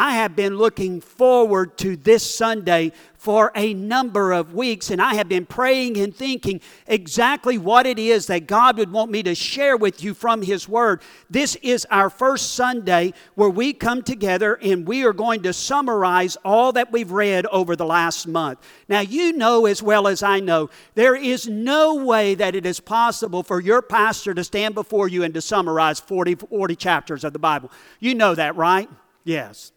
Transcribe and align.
I 0.00 0.12
have 0.12 0.34
been 0.34 0.56
looking 0.56 1.02
forward 1.02 1.76
to 1.76 1.94
this 1.94 2.22
Sunday 2.28 2.92
for 3.18 3.52
a 3.54 3.74
number 3.74 4.32
of 4.32 4.54
weeks, 4.54 4.90
and 4.90 4.98
I 4.98 5.16
have 5.16 5.28
been 5.28 5.44
praying 5.44 5.98
and 5.98 6.16
thinking 6.16 6.62
exactly 6.86 7.58
what 7.58 7.84
it 7.84 7.98
is 7.98 8.26
that 8.28 8.46
God 8.46 8.78
would 8.78 8.90
want 8.90 9.10
me 9.10 9.22
to 9.24 9.34
share 9.34 9.76
with 9.76 10.02
you 10.02 10.14
from 10.14 10.40
His 10.40 10.66
Word. 10.66 11.02
This 11.28 11.54
is 11.56 11.86
our 11.90 12.08
first 12.08 12.54
Sunday 12.54 13.12
where 13.34 13.50
we 13.50 13.74
come 13.74 14.02
together 14.02 14.58
and 14.62 14.88
we 14.88 15.04
are 15.04 15.12
going 15.12 15.42
to 15.42 15.52
summarize 15.52 16.38
all 16.46 16.72
that 16.72 16.90
we've 16.90 17.12
read 17.12 17.44
over 17.48 17.76
the 17.76 17.84
last 17.84 18.26
month. 18.26 18.58
Now, 18.88 19.00
you 19.00 19.34
know 19.34 19.66
as 19.66 19.82
well 19.82 20.08
as 20.08 20.22
I 20.22 20.40
know, 20.40 20.70
there 20.94 21.14
is 21.14 21.46
no 21.46 21.96
way 21.96 22.34
that 22.36 22.54
it 22.54 22.64
is 22.64 22.80
possible 22.80 23.42
for 23.42 23.60
your 23.60 23.82
pastor 23.82 24.32
to 24.32 24.44
stand 24.44 24.74
before 24.74 25.08
you 25.08 25.24
and 25.24 25.34
to 25.34 25.42
summarize 25.42 26.00
40, 26.00 26.36
40 26.36 26.74
chapters 26.74 27.22
of 27.22 27.34
the 27.34 27.38
Bible. 27.38 27.70
You 27.98 28.14
know 28.14 28.34
that, 28.34 28.56
right? 28.56 28.88
Yes. 29.24 29.72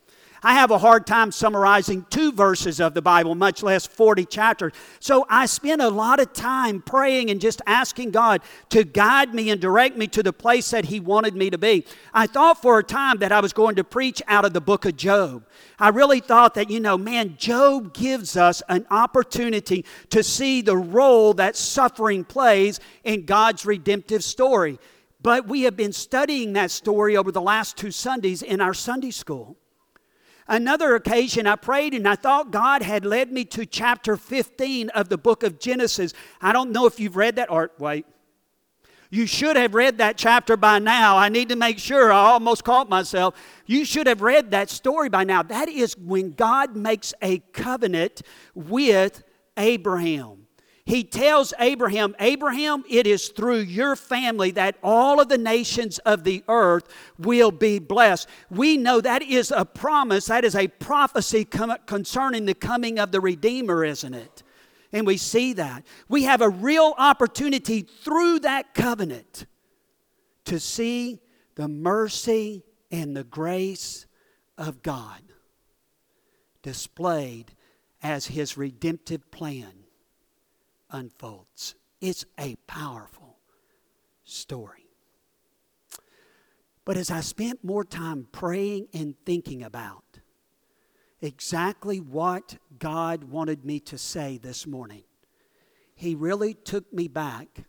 I 0.45 0.55
have 0.55 0.71
a 0.71 0.77
hard 0.77 1.07
time 1.07 1.31
summarizing 1.31 2.05
two 2.09 2.33
verses 2.33 2.81
of 2.81 2.93
the 2.93 3.01
Bible, 3.01 3.33
much 3.33 3.63
less 3.63 3.87
40 3.87 4.25
chapters. 4.25 4.73
So 4.99 5.25
I 5.29 5.45
spend 5.45 5.81
a 5.81 5.89
lot 5.89 6.19
of 6.19 6.33
time 6.33 6.81
praying 6.81 7.29
and 7.29 7.39
just 7.39 7.61
asking 7.65 8.11
God 8.11 8.41
to 8.69 8.83
guide 8.83 9.33
me 9.33 9.49
and 9.51 9.61
direct 9.61 9.95
me 9.95 10.07
to 10.07 10.21
the 10.21 10.33
place 10.33 10.71
that 10.71 10.85
He 10.85 10.99
wanted 10.99 11.33
me 11.33 11.49
to 11.49 11.57
be. 11.57 11.85
I 12.13 12.27
thought 12.27 12.61
for 12.61 12.77
a 12.77 12.83
time 12.83 13.19
that 13.19 13.31
I 13.31 13.39
was 13.39 13.53
going 13.53 13.75
to 13.75 13.85
preach 13.85 14.21
out 14.27 14.43
of 14.43 14.51
the 14.51 14.59
book 14.59 14.83
of 14.83 14.97
Job. 14.97 15.45
I 15.79 15.89
really 15.89 16.19
thought 16.19 16.55
that, 16.55 16.69
you 16.69 16.81
know, 16.81 16.97
man, 16.97 17.37
Job 17.37 17.93
gives 17.93 18.35
us 18.35 18.61
an 18.67 18.85
opportunity 18.91 19.85
to 20.09 20.23
see 20.23 20.61
the 20.61 20.77
role 20.77 21.33
that 21.35 21.55
suffering 21.55 22.25
plays 22.25 22.81
in 23.05 23.25
God's 23.25 23.65
redemptive 23.65 24.25
story. 24.25 24.77
But 25.21 25.47
we 25.47 25.61
have 25.61 25.77
been 25.77 25.93
studying 25.93 26.51
that 26.53 26.69
story 26.69 27.15
over 27.15 27.31
the 27.31 27.41
last 27.41 27.77
two 27.77 27.91
Sundays 27.91 28.41
in 28.41 28.59
our 28.59 28.73
Sunday 28.73 29.11
school. 29.11 29.57
Another 30.47 30.95
occasion, 30.95 31.47
I 31.47 31.55
prayed 31.55 31.93
and 31.93 32.07
I 32.07 32.15
thought 32.15 32.51
God 32.51 32.81
had 32.81 33.05
led 33.05 33.31
me 33.31 33.45
to 33.45 33.65
chapter 33.65 34.17
15 34.17 34.89
of 34.89 35.09
the 35.09 35.17
book 35.17 35.43
of 35.43 35.59
Genesis. 35.59 36.13
I 36.41 36.51
don't 36.51 36.71
know 36.71 36.85
if 36.85 36.99
you've 36.99 37.15
read 37.15 37.37
that, 37.37 37.49
or 37.49 37.71
wait. 37.79 38.05
You 39.09 39.27
should 39.27 39.55
have 39.55 39.75
read 39.75 39.99
that 39.99 40.17
chapter 40.17 40.57
by 40.57 40.79
now. 40.79 41.17
I 41.17 41.29
need 41.29 41.49
to 41.49 41.55
make 41.55 41.77
sure. 41.77 42.11
I 42.11 42.17
almost 42.17 42.63
caught 42.63 42.89
myself. 42.89 43.35
You 43.67 43.85
should 43.85 44.07
have 44.07 44.21
read 44.21 44.51
that 44.51 44.71
story 44.71 45.07
by 45.07 45.23
now. 45.23 45.43
That 45.43 45.69
is 45.69 45.95
when 45.97 46.31
God 46.31 46.75
makes 46.75 47.13
a 47.21 47.37
covenant 47.53 48.23
with 48.55 49.23
Abraham 49.55 50.42
he 50.85 51.05
tells 51.05 51.53
Abraham, 51.59 52.13
Abraham, 52.19 52.83
it 52.89 53.07
is 53.07 53.29
through 53.29 53.59
your 53.59 53.95
family 53.95 54.51
that 54.51 54.75
all 54.83 55.21
of 55.21 55.29
the 55.29 55.37
nations 55.37 55.97
of 55.99 56.25
the 56.25 56.43
earth 56.49 56.83
will 57.17 57.51
be 57.51 57.79
blessed. 57.79 58.27
We 58.49 58.75
know 58.75 58.99
that 58.99 59.21
is 59.21 59.51
a 59.55 59.63
promise, 59.63 60.25
that 60.25 60.43
is 60.43 60.55
a 60.55 60.67
prophecy 60.67 61.45
concerning 61.45 62.45
the 62.45 62.53
coming 62.53 62.99
of 62.99 63.13
the 63.13 63.21
Redeemer, 63.21 63.85
isn't 63.85 64.13
it? 64.13 64.43
And 64.91 65.07
we 65.07 65.15
see 65.15 65.53
that. 65.53 65.85
We 66.09 66.23
have 66.23 66.41
a 66.41 66.49
real 66.49 66.93
opportunity 66.97 67.81
through 67.81 68.39
that 68.39 68.73
covenant 68.73 69.45
to 70.45 70.59
see 70.59 71.21
the 71.55 71.69
mercy 71.69 72.65
and 72.91 73.15
the 73.15 73.23
grace 73.23 74.05
of 74.57 74.83
God 74.83 75.21
displayed 76.61 77.53
as 78.01 78.27
His 78.27 78.57
redemptive 78.57 79.31
plan 79.31 79.82
unfolds. 80.93 81.75
It's 81.99 82.25
a 82.39 82.55
powerful 82.67 83.37
story. 84.23 84.87
But 86.85 86.97
as 86.97 87.09
I 87.09 87.21
spent 87.21 87.63
more 87.63 87.83
time 87.83 88.27
praying 88.31 88.87
and 88.93 89.15
thinking 89.25 89.63
about 89.63 90.03
exactly 91.21 91.99
what 91.99 92.57
God 92.77 93.25
wanted 93.25 93.63
me 93.65 93.79
to 93.81 93.97
say 93.97 94.37
this 94.37 94.67
morning, 94.67 95.03
He 95.95 96.15
really 96.15 96.53
took 96.53 96.91
me 96.93 97.07
back 97.07 97.65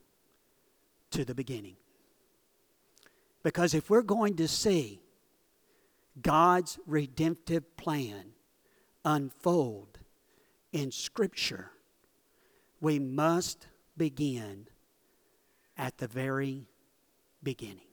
to 1.13 1.25
the 1.25 1.35
beginning. 1.35 1.77
Because 3.45 3.75
if 3.75 3.89
we're 3.89 4.03
going 4.03 4.37
to 4.37 4.49
see 4.49 5.01
God's 6.21 6.79
redemptive 6.87 7.77
plan 7.77 8.33
unfold 9.05 9.99
in 10.73 10.91
Scripture, 10.91 11.71
we 12.85 12.99
must 12.99 13.67
begin 13.97 14.69
at 15.79 15.97
the 15.97 16.07
very 16.07 16.67
beginning. 17.43 17.89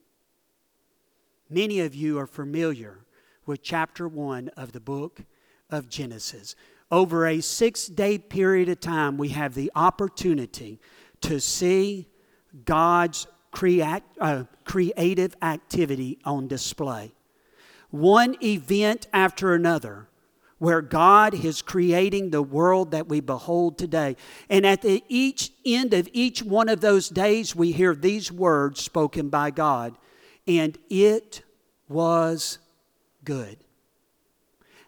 Many 1.50 1.79
of 1.79 1.96
you 1.96 2.19
are 2.19 2.28
familiar 2.28 3.06
with 3.46 3.63
chapter 3.63 4.06
1 4.06 4.50
of 4.57 4.74
the 4.74 4.81
book 4.81 5.22
of 5.69 5.88
Genesis. 5.88 6.56
Over 6.91 7.25
a 7.25 7.40
six 7.40 7.88
day 7.88 8.18
period 8.18 8.68
of 8.68 8.81
time, 8.81 9.18
we 9.18 9.29
have 9.29 9.56
the 9.56 9.72
opportunity 9.75 10.81
to 11.22 11.40
see 11.40 12.09
God's 12.66 13.28
uh, 14.19 14.44
creative 14.66 15.35
activity 15.41 16.19
on 16.25 16.50
display. 16.50 17.13
One 17.91 18.35
event 18.44 19.08
after 19.13 19.53
another 19.53 20.09
where 20.62 20.84
God 20.84 21.34
is 21.34 21.64
creating 21.64 22.30
the 22.30 22.44
world 22.44 22.92
that 22.92 23.08
we 23.08 23.20
behold 23.20 23.80
today. 23.80 24.16
And 24.48 24.64
at 24.64 24.84
the 24.84 25.04
each 25.08 25.50
end 25.66 25.92
of 25.92 26.08
each 26.14 26.44
one 26.44 26.70
of 26.70 26.82
those 26.82 27.10
days, 27.10 27.56
we 27.56 27.72
hear 27.72 27.96
these 27.96 28.32
words 28.32 28.80
spoken 28.80 29.30
by 29.30 29.50
God, 29.50 29.98
and 30.46 30.78
it 30.88 31.42
was 31.90 32.60
good. 33.24 33.58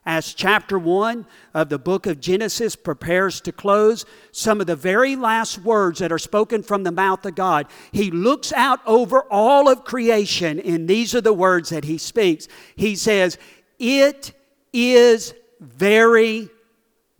As 0.06 0.36
chapter 0.36 0.78
1 0.78 1.26
of 1.56 1.70
the 1.70 1.80
book 1.80 2.06
of 2.06 2.20
Genesis 2.20 2.76
prepares 2.76 3.42
to 3.42 3.52
close, 3.52 4.06
some 4.32 4.62
of 4.62 4.68
the 4.68 4.76
very 4.76 5.16
last 5.16 5.58
words 5.58 5.98
that 5.98 6.12
are 6.12 6.20
spoken 6.20 6.62
from 6.62 6.84
the 6.84 6.92
mouth 6.92 7.26
of 7.26 7.34
God, 7.34 7.66
he 7.92 8.12
looks 8.12 8.54
out 8.54 8.80
over 8.86 9.24
all 9.32 9.68
of 9.68 9.86
creation, 9.86 10.60
and 10.60 10.88
these 10.88 11.16
are 11.16 11.22
the 11.22 11.34
words 11.34 11.70
that 11.70 11.86
he 11.86 11.98
speaks. 11.98 12.48
He 12.76 12.96
says, 12.96 13.40
It 13.80 14.34
is 14.72 15.34
very 15.64 16.50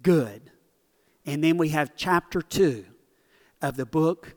good. 0.02 0.42
And 1.26 1.44
then 1.44 1.58
we 1.58 1.70
have 1.70 1.96
chapter 1.96 2.42
2 2.42 2.86
of 3.62 3.78
the 3.78 3.86
book 3.86 4.36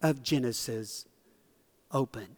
of 0.00 0.22
Genesis 0.22 1.06
open. 1.90 2.36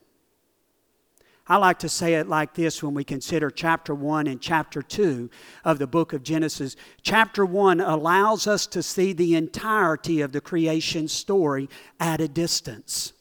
I 1.46 1.58
like 1.58 1.78
to 1.80 1.90
say 1.90 2.14
it 2.14 2.26
like 2.26 2.54
this 2.54 2.82
when 2.82 2.94
we 2.94 3.04
consider 3.04 3.50
chapter 3.50 3.94
1 3.94 4.26
and 4.26 4.40
chapter 4.40 4.80
2 4.80 5.28
of 5.64 5.78
the 5.78 5.86
book 5.86 6.14
of 6.14 6.22
Genesis. 6.22 6.74
Chapter 7.02 7.44
1 7.44 7.80
allows 7.80 8.46
us 8.46 8.66
to 8.68 8.82
see 8.82 9.12
the 9.12 9.34
entirety 9.34 10.22
of 10.22 10.32
the 10.32 10.40
creation 10.40 11.06
story 11.06 11.68
at 12.00 12.20
a 12.20 12.28
distance. 12.28 13.12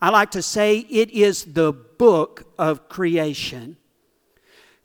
I 0.00 0.10
like 0.10 0.30
to 0.30 0.42
say 0.42 0.78
it 0.78 1.10
is 1.10 1.44
the 1.44 1.72
book 1.72 2.44
of 2.56 2.88
creation 2.88 3.76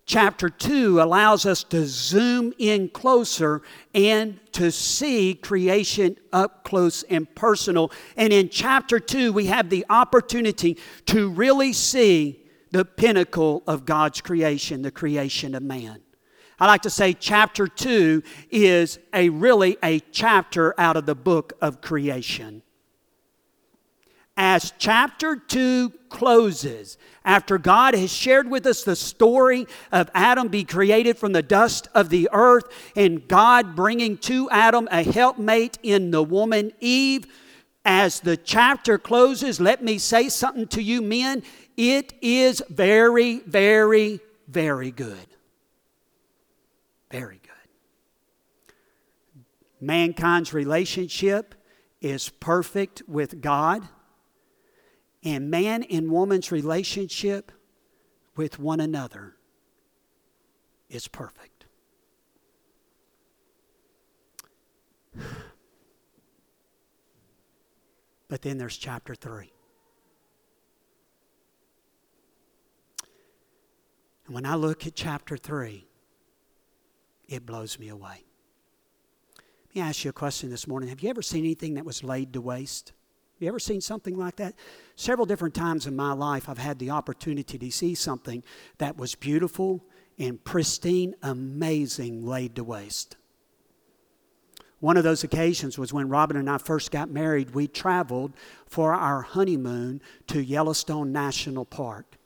chapter 0.06 0.50
2 0.50 1.02
allows 1.02 1.46
us 1.46 1.64
to 1.64 1.86
zoom 1.86 2.54
in 2.58 2.90
closer 2.90 3.62
and 3.94 4.40
to 4.52 4.72
see 4.72 5.34
creation 5.34 6.16
up 6.32 6.64
close 6.64 7.04
and 7.04 7.34
personal. 7.36 7.92
And 8.16 8.32
in 8.32 8.50
chapter 8.50 9.00
2, 9.00 9.34
we 9.34 9.48
have 9.48 9.70
the 9.70 9.86
opportunity 9.90 10.78
to 11.08 11.30
really 11.30 11.74
see 11.74 12.44
the 12.72 12.86
pinnacle 12.86 13.64
of 13.68 13.86
God's 13.86 14.22
creation, 14.22 14.82
the 14.82 14.92
creation 14.92 15.56
of 15.56 15.64
man. 15.64 16.02
I 16.60 16.68
like 16.68 16.84
to 16.84 16.90
say 16.90 17.14
chapter 17.14 17.68
2 17.68 18.24
is 18.50 19.00
a 19.14 19.30
really 19.30 19.78
a 19.84 20.00
chapter 20.12 20.74
out 20.80 20.96
of 20.96 21.06
the 21.06 21.16
book 21.16 21.54
of 21.62 21.82
creation 21.82 22.62
as 24.38 24.74
chapter 24.78 25.36
2 25.36 25.92
closes, 26.10 26.98
after 27.24 27.58
God 27.58 27.96
has 27.96 28.12
shared 28.12 28.50
with 28.50 28.66
us 28.66 28.84
the 28.84 28.96
story 28.96 29.66
of 29.92 30.12
Adam 30.14 30.50
be 30.50 30.64
created 30.64 31.18
from 31.18 31.32
the 31.32 31.42
dust 31.42 31.88
of 31.96 32.10
the 32.10 32.30
earth 32.32 32.66
and 32.96 33.28
God 33.28 33.76
bringing 33.76 34.18
to 34.20 34.50
Adam 34.50 34.88
a 34.92 35.04
helpmate 35.04 35.78
in 35.84 36.12
the 36.12 36.24
woman 36.24 36.74
Eve, 36.80 37.28
as 37.86 38.20
the 38.20 38.36
chapter 38.36 38.98
closes, 38.98 39.60
let 39.60 39.84
me 39.84 39.98
say 39.98 40.28
something 40.28 40.68
to 40.68 40.82
you 40.82 41.02
men. 41.02 41.44
It 41.78 42.14
is 42.22 42.62
very, 42.70 43.40
very, 43.40 44.20
very 44.48 44.92
good. 44.92 45.28
Very 47.12 47.40
good. 47.44 47.52
Mankind's 49.80 50.52
relationship 50.52 51.54
is 52.02 52.30
perfect 52.30 53.04
with 53.08 53.40
God 53.40 53.88
and 55.26 55.50
man 55.50 55.84
and 55.84 56.10
woman's 56.12 56.52
relationship 56.52 57.52
with 58.36 58.60
one 58.60 58.80
another 58.80 59.36
is 60.90 61.08
perfect. 61.10 61.66
But 68.28 68.42
then 68.42 68.58
there's 68.58 68.76
chapter 68.76 69.14
3. 69.14 69.54
And 74.26 74.34
when 74.34 74.48
I 74.48 74.56
look 74.56 74.88
at 74.88 74.96
chapter 74.96 75.38
3, 75.38 75.86
it 77.28 77.46
blows 77.46 77.78
me 77.78 77.90
away. 77.90 78.26
Let 79.68 79.76
me 79.76 79.82
ask 79.82 80.04
you 80.04 80.10
a 80.10 80.14
question 80.14 80.50
this 80.50 80.68
morning. 80.68 80.90
Have 80.90 81.02
you 81.02 81.10
ever 81.12 81.22
seen 81.22 81.44
anything 81.46 81.76
that 81.76 81.86
was 81.86 82.04
laid 82.04 82.34
to 82.34 82.42
waste? 82.42 82.94
You 83.40 83.48
ever 83.50 83.60
seen 83.60 83.82
something 83.82 84.18
like 84.18 84.38
that? 84.38 84.56
Several 84.96 85.26
different 85.26 85.54
times 85.54 85.88
in 85.88 85.96
my 85.96 86.14
life, 86.14 86.48
I've 86.48 86.58
had 86.58 86.80
the 86.80 86.92
opportunity 86.92 87.58
to 87.58 87.72
see 87.72 87.96
something 87.96 88.44
that 88.78 88.98
was 88.98 89.16
beautiful 89.16 89.84
and 90.18 90.42
pristine, 90.44 91.16
amazing, 91.22 92.26
laid 92.26 92.56
to 92.56 92.64
waste. 92.64 93.18
One 94.80 94.98
of 94.98 95.04
those 95.04 95.24
occasions 95.24 95.78
was 95.78 95.92
when 95.92 96.10
Robin 96.10 96.38
and 96.38 96.50
I 96.50 96.58
first 96.58 96.92
got 96.92 97.10
married. 97.10 97.56
We 97.56 97.68
traveled 97.68 98.34
for 98.68 98.94
our 98.94 99.22
honeymoon 99.22 100.02
to 100.28 100.42
Yellowstone 100.44 101.12
National 101.12 101.66
Park. 101.66 102.18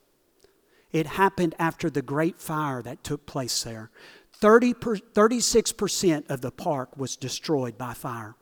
It 0.91 1.05
happened 1.05 1.55
after 1.57 1.89
the 1.89 2.01
great 2.01 2.39
fire 2.39 2.81
that 2.81 3.03
took 3.03 3.25
place 3.25 3.63
there. 3.63 3.91
30 4.33 4.73
per, 4.73 4.95
36% 4.97 6.29
of 6.29 6.41
the 6.41 6.51
park 6.51 6.97
was 6.97 7.15
destroyed 7.15 7.77
by 7.77 7.93
fire. 7.93 8.35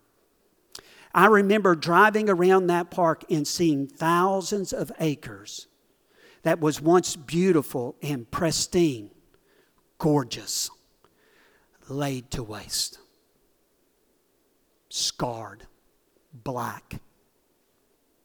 I 1.14 1.28
remember 1.28 1.76
driving 1.76 2.30
around 2.30 2.68
that 2.68 2.92
park 2.92 3.24
and 3.30 3.48
seeing 3.48 3.88
thousands 3.88 4.74
of 4.74 4.92
acres 5.00 5.68
that 6.44 6.60
was 6.60 6.82
once 6.82 7.16
beautiful 7.16 7.96
and 8.02 8.30
pristine, 8.30 9.10
gorgeous, 9.98 10.70
laid 11.90 12.30
to 12.32 12.44
waste, 12.44 13.00
scarred, 14.90 15.66
black, 16.34 17.02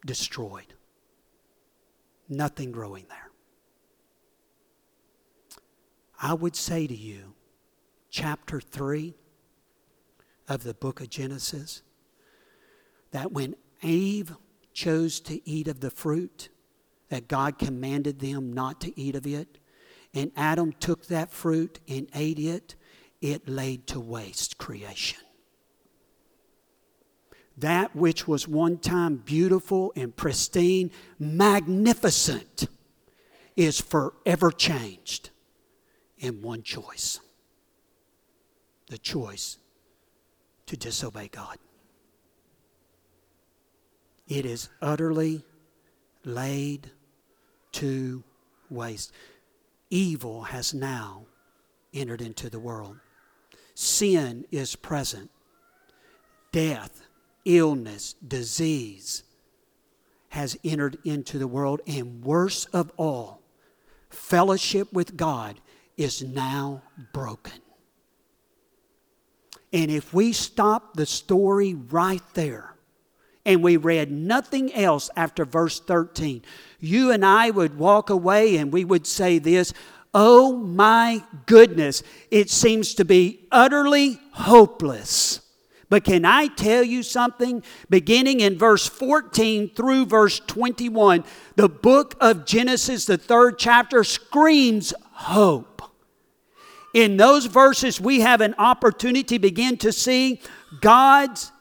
destroyed. 0.04 0.74
Nothing 2.28 2.72
growing 2.72 3.06
there. 3.08 3.30
I 6.20 6.34
would 6.34 6.56
say 6.56 6.86
to 6.86 6.94
you, 6.94 7.34
chapter 8.10 8.60
3 8.60 9.14
of 10.48 10.62
the 10.62 10.74
book 10.74 11.00
of 11.00 11.10
Genesis, 11.10 11.82
that 13.12 13.32
when 13.32 13.54
Eve 13.82 14.34
chose 14.72 15.20
to 15.20 15.48
eat 15.48 15.68
of 15.68 15.80
the 15.80 15.90
fruit, 15.90 16.48
that 17.08 17.28
God 17.28 17.58
commanded 17.58 18.18
them 18.20 18.52
not 18.52 18.80
to 18.82 19.00
eat 19.00 19.14
of 19.14 19.26
it, 19.26 19.58
and 20.14 20.32
Adam 20.36 20.72
took 20.72 21.06
that 21.06 21.30
fruit 21.30 21.80
and 21.88 22.08
ate 22.14 22.38
it, 22.38 22.74
it 23.20 23.48
laid 23.48 23.86
to 23.88 24.00
waste 24.00 24.58
creation. 24.58 25.20
That 27.56 27.94
which 27.94 28.26
was 28.26 28.48
one 28.48 28.78
time 28.78 29.16
beautiful 29.16 29.92
and 29.94 30.14
pristine, 30.16 30.90
magnificent, 31.18 32.66
is 33.56 33.80
forever 33.80 34.50
changed 34.50 35.30
in 36.18 36.40
one 36.40 36.62
choice 36.62 37.20
the 38.92 38.98
choice 38.98 39.56
to 40.66 40.76
disobey 40.76 41.28
God. 41.28 41.56
It 44.32 44.46
is 44.46 44.70
utterly 44.80 45.44
laid 46.24 46.90
to 47.72 48.24
waste. 48.70 49.12
Evil 49.90 50.44
has 50.44 50.72
now 50.72 51.26
entered 51.92 52.22
into 52.22 52.48
the 52.48 52.58
world. 52.58 52.96
Sin 53.74 54.46
is 54.50 54.74
present. 54.74 55.30
Death, 56.50 57.02
illness, 57.44 58.14
disease 58.26 59.22
has 60.30 60.56
entered 60.64 60.96
into 61.04 61.38
the 61.38 61.46
world. 61.46 61.82
And 61.86 62.24
worst 62.24 62.68
of 62.72 62.90
all, 62.96 63.42
fellowship 64.08 64.90
with 64.94 65.14
God 65.14 65.60
is 65.98 66.22
now 66.22 66.80
broken. 67.12 67.60
And 69.74 69.90
if 69.90 70.14
we 70.14 70.32
stop 70.32 70.94
the 70.94 71.04
story 71.04 71.74
right 71.74 72.22
there 72.32 72.72
and 73.44 73.62
we 73.62 73.76
read 73.76 74.10
nothing 74.10 74.72
else 74.72 75.10
after 75.16 75.44
verse 75.44 75.80
13, 75.80 76.42
you 76.78 77.10
and 77.10 77.24
I 77.24 77.50
would 77.50 77.78
walk 77.78 78.10
away 78.10 78.56
and 78.56 78.72
we 78.72 78.84
would 78.84 79.06
say 79.06 79.38
this 79.38 79.72
Oh 80.14 80.56
my 80.56 81.24
goodness, 81.46 82.02
it 82.30 82.50
seems 82.50 82.94
to 82.94 83.04
be 83.04 83.46
utterly 83.50 84.20
hopeless. 84.32 85.40
But 85.88 86.04
can 86.04 86.24
I 86.24 86.46
tell 86.46 86.82
you 86.82 87.02
something? 87.02 87.62
Beginning 87.90 88.40
in 88.40 88.58
verse 88.58 88.86
14 88.86 89.70
through 89.74 90.06
verse 90.06 90.40
21, 90.40 91.24
the 91.56 91.68
book 91.68 92.14
of 92.20 92.46
Genesis, 92.46 93.04
the 93.04 93.18
third 93.18 93.58
chapter, 93.58 94.02
screams 94.02 94.94
hope. 95.12 95.82
In 96.94 97.16
those 97.16 97.46
verses, 97.46 98.00
we 98.00 98.20
have 98.20 98.40
an 98.40 98.54
opportunity 98.58 99.22
to 99.24 99.38
begin 99.38 99.76
to 99.78 99.92
see 99.92 100.40
God's 100.80 101.52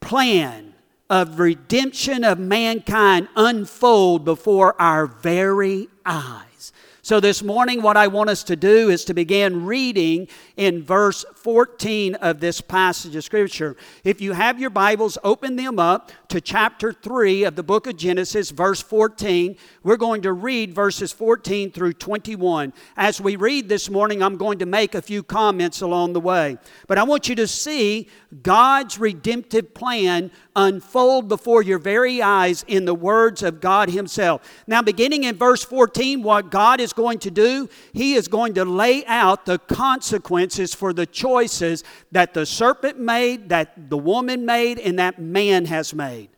plan 0.00 0.69
of 1.10 1.40
redemption 1.40 2.24
of 2.24 2.38
mankind 2.38 3.28
unfold 3.34 4.24
before 4.24 4.80
our 4.80 5.06
very 5.06 5.88
eyes. 6.06 6.72
So, 7.02 7.18
this 7.18 7.42
morning, 7.42 7.82
what 7.82 7.96
I 7.96 8.06
want 8.06 8.30
us 8.30 8.44
to 8.44 8.56
do 8.56 8.88
is 8.88 9.04
to 9.06 9.14
begin 9.14 9.66
reading 9.66 10.28
in 10.56 10.84
verse 10.84 11.24
14 11.42 12.16
of 12.16 12.40
this 12.40 12.60
passage 12.60 13.16
of 13.16 13.24
Scripture. 13.24 13.76
If 14.04 14.20
you 14.20 14.32
have 14.32 14.60
your 14.60 14.70
Bibles, 14.70 15.16
open 15.24 15.56
them 15.56 15.78
up 15.78 16.12
to 16.28 16.40
chapter 16.40 16.92
3 16.92 17.44
of 17.44 17.56
the 17.56 17.62
book 17.62 17.86
of 17.86 17.96
Genesis, 17.96 18.50
verse 18.50 18.82
14. 18.82 19.56
We're 19.82 19.96
going 19.96 20.22
to 20.22 20.32
read 20.32 20.74
verses 20.74 21.12
14 21.12 21.72
through 21.72 21.94
21. 21.94 22.74
As 22.96 23.20
we 23.20 23.36
read 23.36 23.68
this 23.68 23.88
morning, 23.88 24.22
I'm 24.22 24.36
going 24.36 24.58
to 24.58 24.66
make 24.66 24.94
a 24.94 25.02
few 25.02 25.22
comments 25.22 25.80
along 25.80 26.12
the 26.12 26.20
way. 26.20 26.58
But 26.86 26.98
I 26.98 27.04
want 27.04 27.28
you 27.28 27.34
to 27.36 27.46
see 27.46 28.08
God's 28.42 28.98
redemptive 28.98 29.72
plan 29.74 30.30
unfold 30.54 31.28
before 31.28 31.62
your 31.62 31.78
very 31.78 32.20
eyes 32.20 32.64
in 32.68 32.84
the 32.84 32.94
words 32.94 33.42
of 33.42 33.60
God 33.60 33.88
Himself. 33.90 34.62
Now, 34.66 34.82
beginning 34.82 35.24
in 35.24 35.36
verse 35.36 35.64
14, 35.64 36.22
what 36.22 36.50
God 36.50 36.80
is 36.80 36.92
going 36.92 37.18
to 37.20 37.30
do, 37.30 37.68
He 37.92 38.14
is 38.14 38.28
going 38.28 38.54
to 38.54 38.64
lay 38.64 39.04
out 39.06 39.46
the 39.46 39.58
consequences 39.58 40.74
for 40.74 40.92
the 40.92 41.06
choices 41.30 41.84
that 42.10 42.34
the 42.34 42.44
serpent 42.44 42.98
made, 42.98 43.50
that 43.50 43.88
the 43.88 43.96
woman 43.96 44.44
made, 44.44 44.78
and 44.80 44.98
that 44.98 45.20
man 45.20 45.64
has 45.66 45.94
made. 45.94 46.28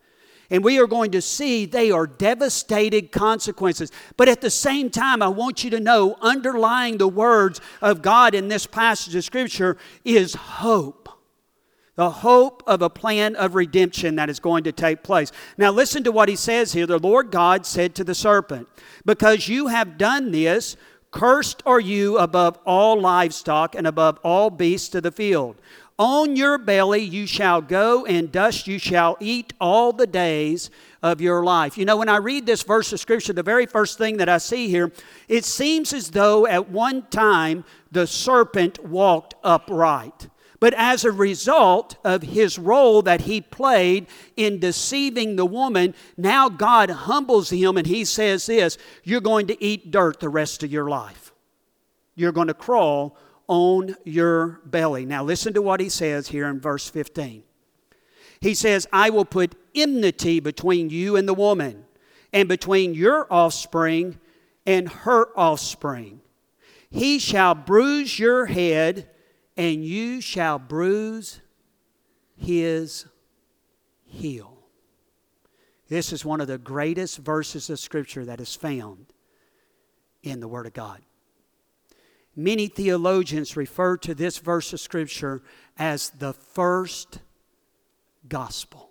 And 0.50 0.62
we 0.62 0.78
are 0.78 0.86
going 0.86 1.12
to 1.12 1.22
see 1.22 1.64
they 1.64 1.90
are 1.90 2.06
devastating 2.06 3.08
consequences. 3.08 3.90
But 4.18 4.28
at 4.28 4.42
the 4.42 4.50
same 4.50 4.90
time, 4.90 5.22
I 5.22 5.28
want 5.28 5.64
you 5.64 5.70
to 5.70 5.80
know 5.80 6.16
underlying 6.20 6.98
the 6.98 7.08
words 7.08 7.58
of 7.80 8.02
God 8.02 8.34
in 8.34 8.48
this 8.48 8.66
passage 8.66 9.14
of 9.14 9.24
Scripture 9.24 9.78
is 10.04 10.34
hope 10.34 11.02
the 11.94 12.10
hope 12.10 12.62
of 12.66 12.80
a 12.80 12.88
plan 12.88 13.36
of 13.36 13.54
redemption 13.54 14.16
that 14.16 14.30
is 14.30 14.40
going 14.40 14.64
to 14.64 14.72
take 14.72 15.02
place. 15.02 15.30
Now, 15.58 15.70
listen 15.70 16.02
to 16.04 16.12
what 16.12 16.28
he 16.28 16.36
says 16.36 16.72
here. 16.72 16.86
The 16.86 16.98
Lord 16.98 17.30
God 17.30 17.66
said 17.66 17.94
to 17.96 18.04
the 18.04 18.14
serpent, 18.14 18.66
Because 19.04 19.46
you 19.46 19.66
have 19.66 19.98
done 19.98 20.32
this, 20.32 20.76
cursed 21.12 21.62
are 21.64 21.78
you 21.78 22.18
above 22.18 22.58
all 22.66 23.00
livestock 23.00 23.76
and 23.76 23.86
above 23.86 24.18
all 24.24 24.50
beasts 24.50 24.94
of 24.96 25.04
the 25.04 25.12
field. 25.12 25.56
On 25.98 26.34
your 26.34 26.58
belly 26.58 27.02
you 27.02 27.26
shall 27.26 27.60
go, 27.60 28.04
and 28.06 28.32
dust 28.32 28.66
you 28.66 28.78
shall 28.78 29.16
eat 29.20 29.52
all 29.60 29.92
the 29.92 30.06
days 30.06 30.70
of 31.02 31.20
your 31.20 31.44
life. 31.44 31.78
You 31.78 31.84
know, 31.84 31.98
when 31.98 32.08
I 32.08 32.16
read 32.16 32.46
this 32.46 32.62
verse 32.62 32.92
of 32.92 32.98
Scripture, 32.98 33.32
the 33.32 33.42
very 33.42 33.66
first 33.66 33.98
thing 33.98 34.16
that 34.16 34.28
I 34.28 34.38
see 34.38 34.68
here, 34.68 34.90
it 35.28 35.44
seems 35.44 35.92
as 35.92 36.10
though 36.10 36.46
at 36.46 36.70
one 36.70 37.02
time 37.10 37.64
the 37.92 38.06
serpent 38.06 38.84
walked 38.84 39.34
upright. 39.44 40.28
But 40.62 40.74
as 40.74 41.04
a 41.04 41.10
result 41.10 41.96
of 42.04 42.22
his 42.22 42.56
role 42.56 43.02
that 43.02 43.22
he 43.22 43.40
played 43.40 44.06
in 44.36 44.60
deceiving 44.60 45.34
the 45.34 45.44
woman, 45.44 45.92
now 46.16 46.48
God 46.48 46.88
humbles 46.88 47.50
him 47.50 47.76
and 47.76 47.84
he 47.84 48.04
says 48.04 48.46
this 48.46 48.78
You're 49.02 49.20
going 49.20 49.48
to 49.48 49.60
eat 49.60 49.90
dirt 49.90 50.20
the 50.20 50.28
rest 50.28 50.62
of 50.62 50.70
your 50.70 50.88
life. 50.88 51.32
You're 52.14 52.30
going 52.30 52.46
to 52.46 52.54
crawl 52.54 53.18
on 53.48 53.96
your 54.04 54.60
belly. 54.64 55.04
Now, 55.04 55.24
listen 55.24 55.52
to 55.54 55.62
what 55.62 55.80
he 55.80 55.88
says 55.88 56.28
here 56.28 56.46
in 56.46 56.60
verse 56.60 56.88
15. 56.88 57.42
He 58.40 58.54
says, 58.54 58.86
I 58.92 59.10
will 59.10 59.24
put 59.24 59.56
enmity 59.74 60.38
between 60.38 60.90
you 60.90 61.16
and 61.16 61.26
the 61.26 61.34
woman, 61.34 61.86
and 62.32 62.48
between 62.48 62.94
your 62.94 63.26
offspring 63.32 64.20
and 64.64 64.88
her 64.88 65.36
offspring. 65.36 66.20
He 66.88 67.18
shall 67.18 67.56
bruise 67.56 68.16
your 68.16 68.46
head 68.46 69.08
and 69.56 69.84
you 69.84 70.20
shall 70.20 70.58
bruise 70.58 71.40
his 72.36 73.06
heel. 74.04 74.58
This 75.88 76.12
is 76.12 76.24
one 76.24 76.40
of 76.40 76.46
the 76.46 76.58
greatest 76.58 77.18
verses 77.18 77.68
of 77.68 77.78
Scripture 77.78 78.24
that 78.24 78.40
is 78.40 78.54
found 78.54 79.06
in 80.22 80.40
the 80.40 80.48
Word 80.48 80.66
of 80.66 80.72
God. 80.72 81.00
Many 82.34 82.66
theologians 82.66 83.56
refer 83.56 83.98
to 83.98 84.14
this 84.14 84.38
verse 84.38 84.72
of 84.72 84.80
Scripture 84.80 85.42
as 85.76 86.10
the 86.10 86.32
first 86.32 87.18
gospel. 88.26 88.90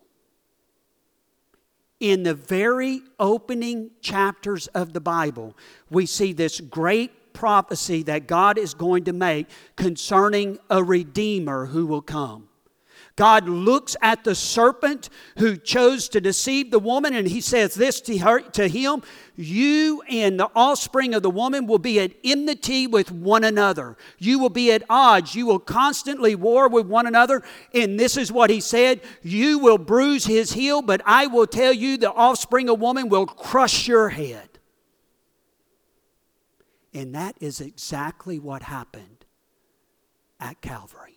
In 2.00 2.24
the 2.24 2.36
very 2.36 3.02
opening 3.20 3.92
chapters 4.02 4.68
of 4.68 4.94
the 4.94 5.00
Bible, 5.00 5.58
we 5.90 6.06
see 6.06 6.34
this 6.34 6.60
great 6.60 7.12
prophecy 7.34 8.04
that 8.04 8.28
God 8.28 8.58
is 8.58 8.74
going 8.74 9.06
to 9.06 9.14
make 9.14 9.48
concerning 9.76 10.60
a 10.70 10.84
Redeemer 10.84 11.68
who 11.68 11.86
will 11.86 12.02
come. 12.02 12.48
God 13.16 13.48
looks 13.48 13.96
at 14.02 14.24
the 14.24 14.36
serpent 14.36 15.10
who 15.38 15.58
chose 15.58 16.10
to 16.10 16.22
deceive 16.22 16.72
the 16.72 16.80
woman, 16.80 17.14
and 17.14 17.28
he 17.28 17.42
says 17.42 17.76
this 17.76 18.00
to, 18.02 18.18
her, 18.20 18.40
to 18.40 18.68
him 18.68 19.04
You 19.36 20.02
and 20.10 20.40
the 20.40 20.50
offspring 20.56 21.14
of 21.14 21.22
the 21.22 21.30
woman 21.30 21.68
will 21.68 21.80
be 21.80 22.00
at 22.00 22.14
enmity 22.24 22.88
with 22.88 23.12
one 23.12 23.44
another. 23.44 23.98
You 24.18 24.40
will 24.40 24.50
be 24.50 24.72
at 24.72 24.84
odds. 24.90 25.36
You 25.36 25.46
will 25.46 25.60
constantly 25.60 26.36
war 26.36 26.70
with 26.70 26.88
one 26.88 27.06
another. 27.06 27.44
And 27.74 28.00
this 28.00 28.18
is 28.18 28.32
what 28.32 28.50
he 28.50 28.62
said 28.62 29.02
You 29.22 29.60
will 29.60 29.78
bruise 29.78 30.26
his 30.26 30.54
heel, 30.54 30.82
but 30.82 31.02
I 31.06 31.28
will 31.28 31.48
tell 31.48 31.74
you 31.74 31.98
the 31.98 32.12
offspring 32.12 32.70
of 32.70 32.80
woman 32.80 33.10
will 33.10 33.26
crush 33.26 33.88
your 33.88 34.10
head. 34.10 34.51
And 36.94 37.16
that 37.16 37.36
is 37.40 37.62
exactly 37.62 38.40
what 38.40 38.64
happened 38.64 39.26
at 40.40 40.62
Calvary. 40.62 41.11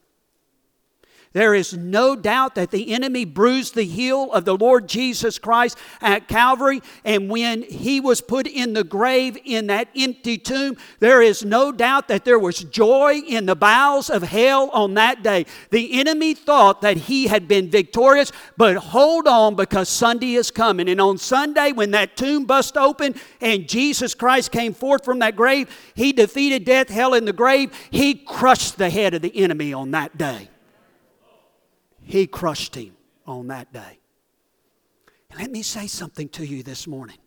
There 1.34 1.52
is 1.52 1.76
no 1.76 2.14
doubt 2.14 2.54
that 2.54 2.70
the 2.70 2.92
enemy 2.92 3.24
bruised 3.24 3.74
the 3.74 3.82
heel 3.82 4.30
of 4.32 4.44
the 4.44 4.56
Lord 4.56 4.88
Jesus 4.88 5.36
Christ 5.36 5.76
at 6.00 6.28
Calvary. 6.28 6.80
And 7.04 7.28
when 7.28 7.64
he 7.64 7.98
was 7.98 8.20
put 8.20 8.46
in 8.46 8.72
the 8.72 8.84
grave 8.84 9.36
in 9.44 9.66
that 9.66 9.88
empty 9.96 10.38
tomb, 10.38 10.76
there 11.00 11.20
is 11.20 11.44
no 11.44 11.72
doubt 11.72 12.06
that 12.06 12.24
there 12.24 12.38
was 12.38 12.62
joy 12.62 13.14
in 13.26 13.46
the 13.46 13.56
bowels 13.56 14.10
of 14.10 14.22
hell 14.22 14.70
on 14.70 14.94
that 14.94 15.24
day. 15.24 15.46
The 15.70 15.98
enemy 15.98 16.34
thought 16.34 16.82
that 16.82 16.96
he 16.96 17.26
had 17.26 17.48
been 17.48 17.68
victorious, 17.68 18.30
but 18.56 18.76
hold 18.76 19.26
on 19.26 19.56
because 19.56 19.88
Sunday 19.88 20.34
is 20.34 20.52
coming. 20.52 20.88
And 20.88 21.00
on 21.00 21.18
Sunday, 21.18 21.72
when 21.72 21.90
that 21.90 22.16
tomb 22.16 22.44
bust 22.44 22.76
open 22.76 23.16
and 23.40 23.68
Jesus 23.68 24.14
Christ 24.14 24.52
came 24.52 24.72
forth 24.72 25.04
from 25.04 25.18
that 25.18 25.34
grave, 25.34 25.68
he 25.96 26.12
defeated 26.12 26.64
death, 26.64 26.88
hell, 26.88 27.12
and 27.12 27.26
the 27.26 27.32
grave. 27.32 27.72
He 27.90 28.14
crushed 28.14 28.78
the 28.78 28.88
head 28.88 29.14
of 29.14 29.22
the 29.22 29.36
enemy 29.36 29.72
on 29.72 29.90
that 29.90 30.16
day. 30.16 30.48
He 32.04 32.26
crushed 32.26 32.74
him 32.74 32.96
on 33.26 33.48
that 33.48 33.72
day. 33.72 33.98
And 35.30 35.40
let 35.40 35.50
me 35.50 35.62
say 35.62 35.86
something 35.86 36.28
to 36.30 36.46
you 36.46 36.62
this 36.62 36.86
morning. 36.86 37.18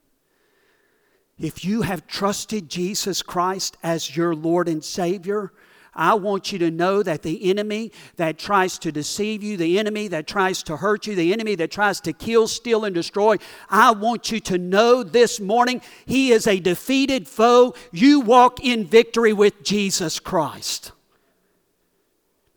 If 1.39 1.65
you 1.65 1.84
have 1.84 2.07
trusted 2.07 2.69
Jesus 2.69 3.22
Christ 3.22 3.77
as 3.84 4.15
your 4.15 4.34
Lord 4.34 4.67
and 4.67 4.84
Savior, 4.84 5.51
I 5.93 6.13
want 6.13 6.51
you 6.51 6.60
to 6.60 6.69
know 6.69 7.01
that 7.01 7.24
the 7.24 7.50
enemy 7.50 7.91
that 8.17 8.38
tries 8.38 8.77
to 8.79 8.91
deceive 8.91 9.43
you, 9.43 9.57
the 9.57 9.79
enemy 9.79 10.07
that 10.10 10.27
tries 10.27 10.62
to 10.63 10.77
hurt 10.77 11.07
you, 11.07 11.15
the 11.15 11.34
enemy 11.34 11.55
that 11.55 11.72
tries 11.72 12.00
to 12.01 12.13
kill, 12.13 12.48
steal, 12.48 12.86
and 12.86 12.93
destroy, 12.93 13.38
I 13.69 13.91
want 13.91 14.31
you 14.31 14.39
to 14.41 14.60
know 14.60 15.01
this 15.01 15.39
morning 15.39 15.81
he 16.05 16.31
is 16.31 16.46
a 16.46 16.60
defeated 16.60 17.27
foe. 17.27 17.74
You 17.91 18.19
walk 18.19 18.63
in 18.63 18.86
victory 18.86 19.34
with 19.34 19.63
Jesus 19.63 20.19
Christ. 20.19 20.91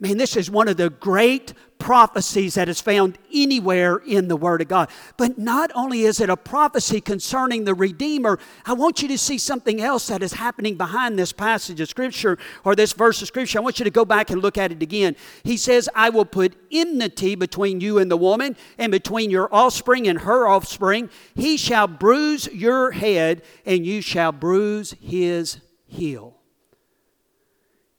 Man, 0.03 0.17
this 0.17 0.35
is 0.35 0.51
one 0.51 0.67
of 0.67 0.79
the 0.79 0.89
great 0.89 1.53
prophecies 1.79 2.55
that 2.55 2.71
is 2.71 2.81
found 2.81 3.19
anywhere 3.33 3.99
in 3.99 4.29
the 4.29 4.37
Word 4.37 4.63
of 4.63 4.69
God. 4.69 4.89
But 5.19 5.37
not 5.37 5.71
only 5.75 6.03
is 6.03 6.21
it 6.21 6.31
a 6.31 6.39
prophecy 6.39 7.03
concerning 7.03 7.65
the 7.65 7.75
Redeemer, 7.75 8.39
I 8.65 8.73
want 8.73 9.03
you 9.03 9.09
to 9.09 9.19
see 9.19 9.37
something 9.37 9.81
else 9.83 10.07
that 10.07 10.23
is 10.23 10.33
happening 10.33 10.77
behind 10.77 11.19
this 11.19 11.33
passage 11.33 11.81
of 11.81 11.89
Scripture 11.91 12.39
or 12.65 12.75
this 12.75 12.95
verse 12.95 13.21
of 13.21 13.29
Scripture. 13.29 13.59
I 13.59 13.63
want 13.63 13.79
you 13.79 13.85
to 13.85 13.91
go 13.91 14.07
back 14.07 14.31
and 14.31 14.41
look 14.41 14.57
at 14.57 14.73
it 14.73 14.83
again. 14.83 15.17
He 15.43 15.59
says, 15.59 15.87
I 15.95 16.09
will 16.09 16.25
put 16.25 16.55
enmity 16.73 17.35
between 17.35 17.83
you 17.83 17.99
and 17.99 18.11
the 18.11 18.17
woman, 18.17 18.57
and 18.79 18.91
between 18.91 19.31
your 19.31 19.55
offspring 19.55 20.09
and 20.09 20.21
her 20.21 20.49
offspring. 20.49 21.11
He 21.35 21.59
shall 21.59 21.87
bruise 21.87 22.47
your 22.47 22.93
head, 22.93 23.43
and 23.67 23.85
you 23.85 24.01
shall 24.01 24.33
bruise 24.33 24.95
his 24.99 25.59
heel. 25.87 26.39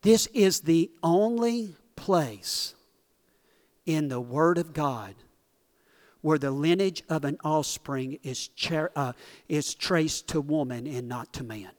This 0.02 0.26
is 0.28 0.62
the 0.62 0.90
only 1.04 1.76
place 1.96 2.76
in 3.86 4.08
the 4.08 4.22
Word 4.22 4.58
of 4.58 4.74
God 4.74 5.16
where 6.22 6.38
the 6.38 6.52
lineage 6.52 7.04
of 7.10 7.26
an 7.26 7.38
offspring 7.44 8.20
is, 8.24 8.50
uh, 8.96 9.14
is 9.50 9.74
traced 9.74 10.28
to 10.28 10.40
woman 10.40 10.86
and 10.88 11.08
not 11.08 11.34
to 11.34 11.44
man. 11.44 11.72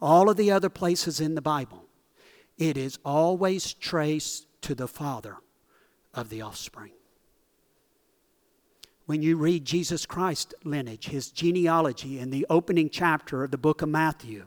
All 0.00 0.28
of 0.28 0.36
the 0.36 0.50
other 0.50 0.68
places 0.68 1.20
in 1.20 1.34
the 1.34 1.42
Bible, 1.42 1.84
it 2.56 2.76
is 2.76 2.98
always 3.04 3.72
traced 3.72 4.46
to 4.62 4.74
the 4.74 4.88
father 4.88 5.36
of 6.12 6.28
the 6.28 6.42
offspring. 6.42 6.92
When 9.06 9.22
you 9.22 9.36
read 9.36 9.64
Jesus 9.64 10.04
Christ's 10.04 10.54
lineage, 10.64 11.06
his 11.06 11.30
genealogy 11.30 12.18
in 12.18 12.30
the 12.30 12.46
opening 12.50 12.90
chapter 12.90 13.42
of 13.42 13.50
the 13.50 13.58
book 13.58 13.80
of 13.80 13.88
Matthew, 13.88 14.46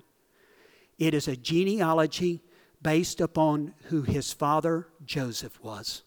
it 0.99 1.13
is 1.13 1.27
a 1.27 1.35
genealogy 1.35 2.43
based 2.81 3.21
upon 3.21 3.73
who 3.85 4.01
his 4.01 4.33
father 4.33 4.87
Joseph 5.05 5.61
was. 5.63 6.03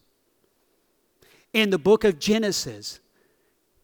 In 1.53 1.71
the 1.71 1.79
book 1.79 2.05
of 2.05 2.19
Genesis, 2.19 3.01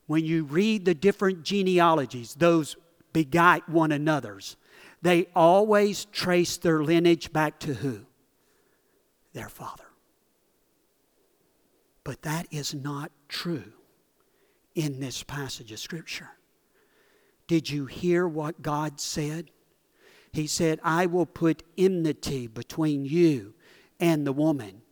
when 0.06 0.24
you 0.24 0.44
read 0.44 0.84
the 0.84 0.94
different 0.94 1.44
genealogies, 1.44 2.34
those 2.34 2.76
begot 3.12 3.68
one 3.68 3.92
another's, 3.92 4.56
they 5.02 5.28
always 5.34 6.04
trace 6.06 6.56
their 6.56 6.82
lineage 6.82 7.32
back 7.32 7.60
to 7.60 7.74
who? 7.74 8.06
Their 9.32 9.48
father. 9.48 9.84
But 12.02 12.22
that 12.22 12.48
is 12.50 12.74
not 12.74 13.12
true 13.28 13.72
in 14.74 15.00
this 15.00 15.22
passage 15.22 15.70
of 15.72 15.78
Scripture. 15.78 16.30
Did 17.46 17.70
you 17.70 17.86
hear 17.86 18.26
what 18.26 18.62
God 18.62 19.00
said? 19.00 19.50
He 20.32 20.46
said, 20.46 20.78
I 20.82 21.06
will 21.06 21.26
put 21.26 21.62
enmity 21.76 22.46
between 22.46 23.04
you 23.04 23.54
and 23.98 24.26
the 24.26 24.32
woman. 24.32 24.82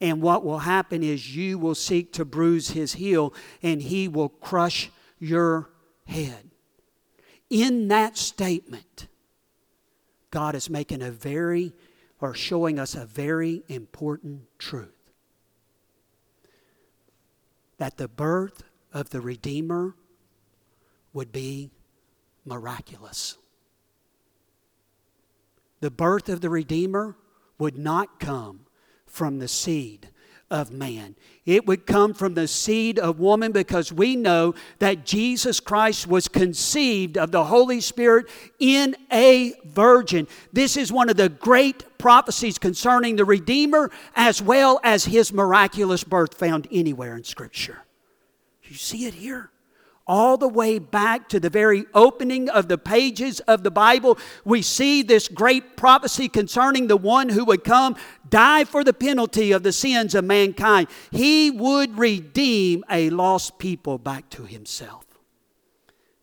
And 0.00 0.20
what 0.20 0.44
will 0.44 0.60
happen 0.60 1.02
is 1.02 1.36
you 1.36 1.58
will 1.58 1.74
seek 1.74 2.12
to 2.14 2.24
bruise 2.24 2.70
his 2.70 2.94
heel 2.94 3.32
and 3.62 3.80
he 3.80 4.08
will 4.08 4.28
crush 4.28 4.90
your 5.18 5.70
head. 6.06 6.50
In 7.48 7.88
that 7.88 8.16
statement, 8.16 9.06
God 10.30 10.54
is 10.54 10.68
making 10.68 11.02
a 11.02 11.10
very, 11.10 11.72
or 12.20 12.34
showing 12.34 12.78
us 12.78 12.94
a 12.94 13.06
very 13.06 13.62
important 13.68 14.42
truth 14.58 14.88
that 17.78 17.96
the 17.96 18.08
birth 18.08 18.62
of 18.92 19.10
the 19.10 19.20
Redeemer 19.20 19.94
would 21.12 21.32
be 21.32 21.70
miraculous 22.44 23.38
the 25.82 25.90
birth 25.90 26.28
of 26.28 26.40
the 26.40 26.48
Redeemer 26.48 27.16
would 27.58 27.76
not 27.76 28.20
come 28.20 28.60
from 29.04 29.40
the 29.40 29.48
seed 29.48 30.08
of 30.48 30.70
man. 30.70 31.16
It 31.44 31.66
would 31.66 31.86
come 31.86 32.14
from 32.14 32.34
the 32.34 32.46
seed 32.46 33.00
of 33.00 33.18
woman 33.18 33.50
because 33.50 33.92
we 33.92 34.14
know 34.14 34.54
that 34.78 35.04
Jesus 35.04 35.58
Christ 35.58 36.06
was 36.06 36.28
conceived 36.28 37.18
of 37.18 37.32
the 37.32 37.44
Holy 37.44 37.80
Spirit 37.80 38.28
in 38.60 38.94
a 39.10 39.54
virgin. 39.64 40.28
This 40.52 40.76
is 40.76 40.92
one 40.92 41.10
of 41.10 41.16
the 41.16 41.28
great 41.28 41.98
prophecies 41.98 42.58
concerning 42.58 43.16
the 43.16 43.24
Redeemer 43.24 43.90
as 44.14 44.40
well 44.40 44.78
as 44.84 45.06
his 45.06 45.32
miraculous 45.32 46.04
birth 46.04 46.34
found 46.34 46.68
anywhere 46.70 47.16
in 47.16 47.24
Scripture. 47.24 47.80
You 48.62 48.76
see 48.76 49.06
it 49.06 49.14
here? 49.14 49.51
All 50.06 50.36
the 50.36 50.48
way 50.48 50.78
back 50.78 51.28
to 51.28 51.40
the 51.40 51.50
very 51.50 51.86
opening 51.94 52.48
of 52.48 52.68
the 52.68 52.78
pages 52.78 53.40
of 53.40 53.62
the 53.62 53.70
Bible, 53.70 54.18
we 54.44 54.62
see 54.62 55.02
this 55.02 55.28
great 55.28 55.76
prophecy 55.76 56.28
concerning 56.28 56.86
the 56.86 56.96
one 56.96 57.28
who 57.28 57.44
would 57.44 57.64
come, 57.64 57.96
die 58.28 58.64
for 58.64 58.84
the 58.84 58.92
penalty 58.92 59.52
of 59.52 59.62
the 59.62 59.72
sins 59.72 60.14
of 60.14 60.24
mankind. 60.24 60.88
He 61.10 61.50
would 61.50 61.98
redeem 61.98 62.84
a 62.90 63.10
lost 63.10 63.58
people 63.58 63.98
back 63.98 64.28
to 64.30 64.44
himself. 64.44 65.04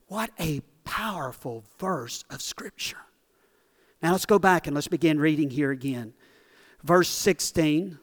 What 0.08 0.32
a 0.40 0.62
powerful 0.84 1.64
verse 1.78 2.26
of 2.30 2.42
Scripture. 2.42 2.98
Now 4.02 4.12
let's 4.12 4.26
go 4.26 4.40
back 4.40 4.66
and 4.66 4.74
let's 4.74 4.88
begin 4.88 5.20
reading 5.20 5.50
here 5.50 5.72
again. 5.72 6.14
Verse 6.84 7.10
16. 7.10 8.00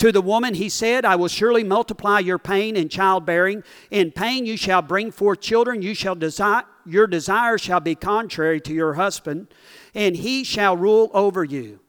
To 0.00 0.10
the 0.10 0.22
woman 0.22 0.54
he 0.54 0.70
said, 0.70 1.04
I 1.04 1.16
will 1.16 1.28
surely 1.28 1.62
multiply 1.62 2.20
your 2.20 2.38
pain 2.38 2.74
in 2.74 2.88
childbearing. 2.88 3.62
In 3.90 4.12
pain 4.12 4.46
you 4.46 4.56
shall 4.56 4.80
bring 4.80 5.10
forth 5.10 5.42
children. 5.42 5.82
You 5.82 5.92
shall 5.92 6.14
desire, 6.14 6.64
your 6.86 7.06
desire 7.06 7.58
shall 7.58 7.80
be 7.80 7.94
contrary 7.94 8.62
to 8.62 8.72
your 8.72 8.94
husband, 8.94 9.48
and 9.94 10.16
he 10.16 10.42
shall 10.42 10.74
rule 10.74 11.10
over 11.12 11.44
you. 11.44 11.80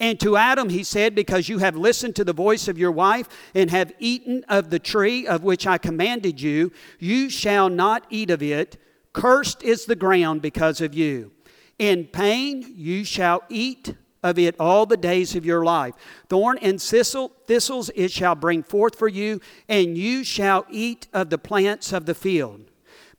And 0.00 0.18
to 0.18 0.36
Adam 0.36 0.70
he 0.70 0.82
said, 0.82 1.14
Because 1.14 1.48
you 1.48 1.58
have 1.58 1.76
listened 1.76 2.16
to 2.16 2.24
the 2.24 2.32
voice 2.32 2.66
of 2.66 2.76
your 2.76 2.90
wife 2.90 3.28
and 3.54 3.70
have 3.70 3.92
eaten 4.00 4.44
of 4.48 4.70
the 4.70 4.80
tree 4.80 5.28
of 5.28 5.44
which 5.44 5.64
I 5.64 5.78
commanded 5.78 6.40
you, 6.40 6.72
you 6.98 7.30
shall 7.30 7.68
not 7.68 8.04
eat 8.10 8.30
of 8.30 8.42
it. 8.42 8.78
Cursed 9.12 9.62
is 9.62 9.84
the 9.84 9.94
ground 9.94 10.42
because 10.42 10.80
of 10.80 10.92
you. 10.92 11.30
In 11.78 12.06
pain 12.06 12.74
you 12.76 13.04
shall 13.04 13.44
eat 13.48 13.94
of 14.22 14.38
it 14.38 14.54
all 14.58 14.86
the 14.86 14.96
days 14.96 15.34
of 15.34 15.46
your 15.46 15.64
life. 15.64 15.94
Thorn 16.28 16.58
and 16.58 16.80
thistle, 16.80 17.32
thistles 17.46 17.90
it 17.94 18.10
shall 18.10 18.34
bring 18.34 18.62
forth 18.62 18.96
for 18.96 19.08
you, 19.08 19.40
and 19.68 19.96
you 19.96 20.24
shall 20.24 20.66
eat 20.70 21.08
of 21.12 21.30
the 21.30 21.38
plants 21.38 21.92
of 21.92 22.06
the 22.06 22.14
field. 22.14 22.70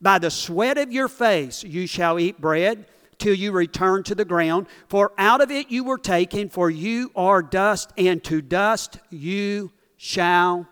By 0.01 0.19
the 0.19 0.31
sweat 0.31 0.77
of 0.77 0.91
your 0.91 1.07
face 1.07 1.63
you 1.63 1.87
shall 1.87 2.19
eat 2.19 2.41
bread 2.41 2.85
till 3.17 3.35
you 3.35 3.51
return 3.51 4.03
to 4.03 4.15
the 4.15 4.25
ground. 4.25 4.67
For 4.87 5.11
out 5.17 5.41
of 5.41 5.51
it 5.51 5.69
you 5.69 5.83
were 5.83 5.99
taken, 5.99 6.49
for 6.49 6.69
you 6.69 7.11
are 7.15 7.41
dust, 7.43 7.93
and 7.97 8.23
to 8.23 8.41
dust 8.41 8.99
you 9.09 9.71
shall 9.97 10.67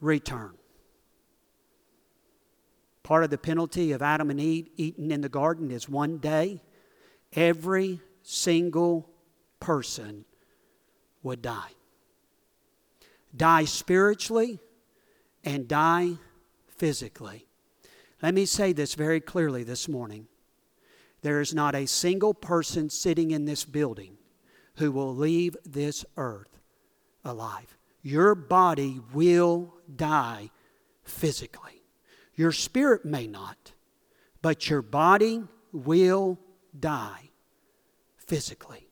return. 0.00 0.52
Part 3.04 3.22
of 3.22 3.30
the 3.30 3.38
penalty 3.38 3.92
of 3.92 4.02
Adam 4.02 4.30
and 4.30 4.40
Eve 4.40 4.68
eating 4.76 5.12
in 5.12 5.20
the 5.20 5.28
garden 5.28 5.70
is 5.70 5.88
one 5.88 6.18
day 6.18 6.60
every 7.32 8.00
single 8.22 9.08
person 9.60 10.24
would 11.22 11.42
die. 11.42 11.70
Die 13.36 13.64
spiritually 13.64 14.58
and 15.44 15.68
die 15.68 16.12
physically. 16.68 17.46
Let 18.22 18.34
me 18.34 18.46
say 18.46 18.72
this 18.72 18.94
very 18.94 19.20
clearly 19.20 19.62
this 19.62 19.88
morning. 19.88 20.26
There 21.22 21.40
is 21.40 21.54
not 21.54 21.74
a 21.74 21.86
single 21.86 22.34
person 22.34 22.88
sitting 22.88 23.30
in 23.30 23.44
this 23.44 23.64
building 23.64 24.16
who 24.76 24.92
will 24.92 25.14
leave 25.14 25.56
this 25.64 26.04
earth 26.16 26.58
alive. 27.24 27.76
Your 28.02 28.34
body 28.34 29.00
will 29.12 29.74
die 29.94 30.50
physically. 31.02 31.82
Your 32.34 32.52
spirit 32.52 33.04
may 33.04 33.26
not, 33.26 33.72
but 34.42 34.68
your 34.68 34.82
body 34.82 35.42
will 35.72 36.38
die 36.78 37.30
physically, 38.16 38.85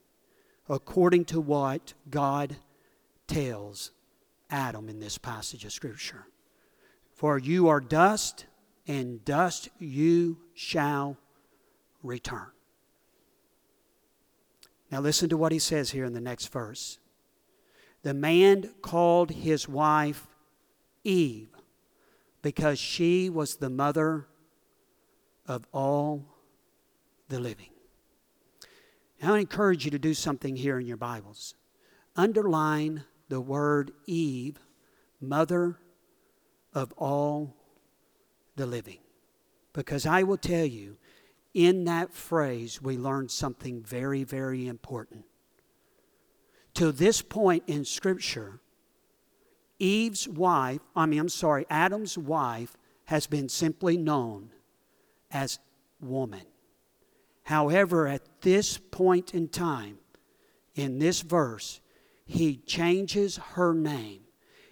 according 0.69 1.25
to 1.25 1.39
what 1.39 1.93
God 2.09 2.55
tells 3.27 3.91
Adam 4.49 4.89
in 4.89 4.99
this 4.99 5.17
passage 5.17 5.65
of 5.65 5.71
Scripture. 5.71 6.27
For 7.13 7.37
you 7.37 7.67
are 7.67 7.79
dust, 7.79 8.45
and 8.87 9.23
dust 9.23 9.69
you 9.79 10.37
shall 10.53 11.17
return. 12.03 12.47
Now, 14.91 14.99
listen 15.01 15.29
to 15.29 15.37
what 15.37 15.51
he 15.51 15.59
says 15.59 15.91
here 15.91 16.05
in 16.05 16.13
the 16.13 16.21
next 16.21 16.51
verse. 16.51 16.99
The 18.03 18.13
man 18.13 18.69
called 18.81 19.31
his 19.31 19.67
wife 19.67 20.27
Eve 21.03 21.49
because 22.41 22.77
she 22.77 23.29
was 23.29 23.55
the 23.55 23.69
mother 23.69 24.27
of 25.47 25.67
all 25.71 26.25
the 27.29 27.39
living. 27.39 27.74
I 29.27 29.39
encourage 29.39 29.85
you 29.85 29.91
to 29.91 29.99
do 29.99 30.13
something 30.13 30.55
here 30.55 30.79
in 30.79 30.85
your 30.85 30.97
Bibles. 30.97 31.55
Underline 32.15 33.03
the 33.29 33.41
word 33.41 33.91
Eve, 34.05 34.59
mother 35.21 35.79
of 36.73 36.91
all 36.93 37.55
the 38.55 38.65
living. 38.65 38.99
Because 39.73 40.05
I 40.05 40.23
will 40.23 40.37
tell 40.37 40.65
you, 40.65 40.97
in 41.53 41.85
that 41.85 42.13
phrase, 42.13 42.81
we 42.81 42.97
learn 42.97 43.29
something 43.29 43.81
very, 43.81 44.23
very 44.23 44.67
important. 44.67 45.25
To 46.75 46.91
this 46.91 47.21
point 47.21 47.63
in 47.67 47.85
Scripture, 47.85 48.59
Eve's 49.79 50.27
wife, 50.27 50.81
I 50.95 51.05
mean, 51.05 51.19
I'm 51.19 51.29
sorry, 51.29 51.65
Adam's 51.69 52.17
wife 52.17 52.75
has 53.05 53.27
been 53.27 53.49
simply 53.49 53.97
known 53.97 54.51
as 55.31 55.59
woman. 56.01 56.45
However, 57.45 58.07
at 58.07 58.41
this 58.41 58.77
point 58.77 59.33
in 59.33 59.47
time, 59.47 59.99
in 60.73 60.99
this 60.99 61.21
verse, 61.21 61.79
he 62.25 62.57
changes 62.57 63.37
her 63.53 63.73
name 63.73 64.21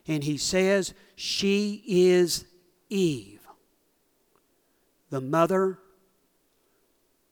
and 0.07 0.23
he 0.23 0.37
says, 0.37 0.93
She 1.15 1.83
is 1.85 2.45
Eve, 2.89 3.47
the 5.11 5.21
mother 5.21 5.77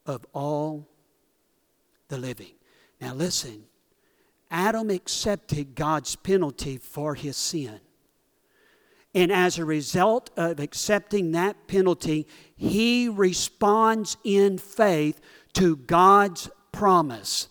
of 0.06 0.24
all 0.32 0.88
the 2.06 2.18
living. 2.18 2.54
Now, 3.00 3.14
listen, 3.14 3.64
Adam 4.48 4.90
accepted 4.90 5.74
God's 5.74 6.14
penalty 6.14 6.78
for 6.78 7.16
his 7.16 7.36
sin. 7.36 7.80
And 9.14 9.30
as 9.30 9.58
a 9.58 9.64
result 9.64 10.30
of 10.36 10.58
accepting 10.58 11.32
that 11.32 11.66
penalty, 11.66 12.26
he 12.56 13.08
responds 13.08 14.16
in 14.24 14.58
faith 14.58 15.20
to 15.54 15.76
God's 15.76 16.48
promise 16.72 17.48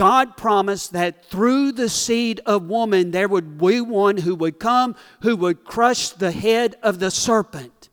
God 0.00 0.38
promised 0.38 0.94
that 0.94 1.26
through 1.26 1.72
the 1.72 1.90
seed 1.90 2.40
of 2.46 2.70
woman 2.70 3.10
there 3.10 3.28
would 3.28 3.58
be 3.58 3.82
one 3.82 4.16
who 4.16 4.34
would 4.34 4.58
come 4.58 4.96
who 5.20 5.36
would 5.36 5.62
crush 5.66 6.08
the 6.08 6.30
head 6.30 6.76
of 6.82 7.00
the 7.00 7.10
serpent. 7.10 7.90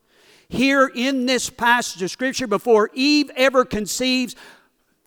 Here 0.48 0.86
in 0.94 1.26
this 1.26 1.50
passage 1.50 2.02
of 2.02 2.10
Scripture, 2.10 2.46
before 2.46 2.88
Eve 2.94 3.30
ever 3.36 3.66
conceives, 3.66 4.34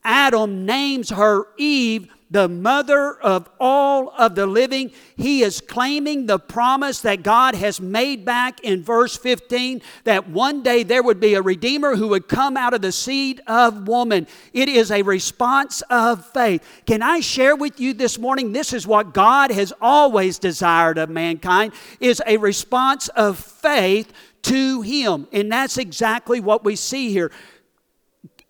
Adam 0.03 0.63
names 0.63 1.09
her 1.09 1.47
Eve 1.57 2.07
the 2.31 2.47
mother 2.47 3.19
of 3.19 3.49
all 3.59 4.13
of 4.17 4.35
the 4.35 4.45
living. 4.45 4.89
He 5.17 5.43
is 5.43 5.59
claiming 5.59 6.25
the 6.25 6.39
promise 6.39 7.01
that 7.01 7.23
God 7.23 7.55
has 7.55 7.81
made 7.81 8.23
back 8.23 8.61
in 8.61 8.81
verse 8.83 9.17
15 9.17 9.81
that 10.05 10.29
one 10.29 10.63
day 10.63 10.83
there 10.83 11.03
would 11.03 11.19
be 11.19 11.33
a 11.33 11.41
Redeemer 11.41 11.97
who 11.97 12.07
would 12.07 12.29
come 12.29 12.55
out 12.55 12.73
of 12.73 12.81
the 12.81 12.93
seed 12.93 13.41
of 13.47 13.85
woman. 13.85 14.27
It 14.53 14.69
is 14.69 14.91
a 14.91 15.01
response 15.01 15.81
of 15.89 16.25
faith. 16.31 16.63
Can 16.85 17.01
I 17.01 17.19
share 17.19 17.57
with 17.57 17.81
you 17.81 17.93
this 17.93 18.17
morning? 18.17 18.53
This 18.53 18.71
is 18.71 18.87
what 18.87 19.13
God 19.13 19.51
has 19.51 19.73
always 19.81 20.39
desired 20.39 20.97
of 20.97 21.09
mankind 21.09 21.73
is 21.99 22.21
a 22.25 22.37
response 22.37 23.09
of 23.09 23.37
faith 23.37 24.13
to 24.43 24.81
him. 24.81 25.27
And 25.33 25.51
that's 25.51 25.77
exactly 25.77 26.39
what 26.39 26.63
we 26.63 26.77
see 26.77 27.11
here. 27.11 27.29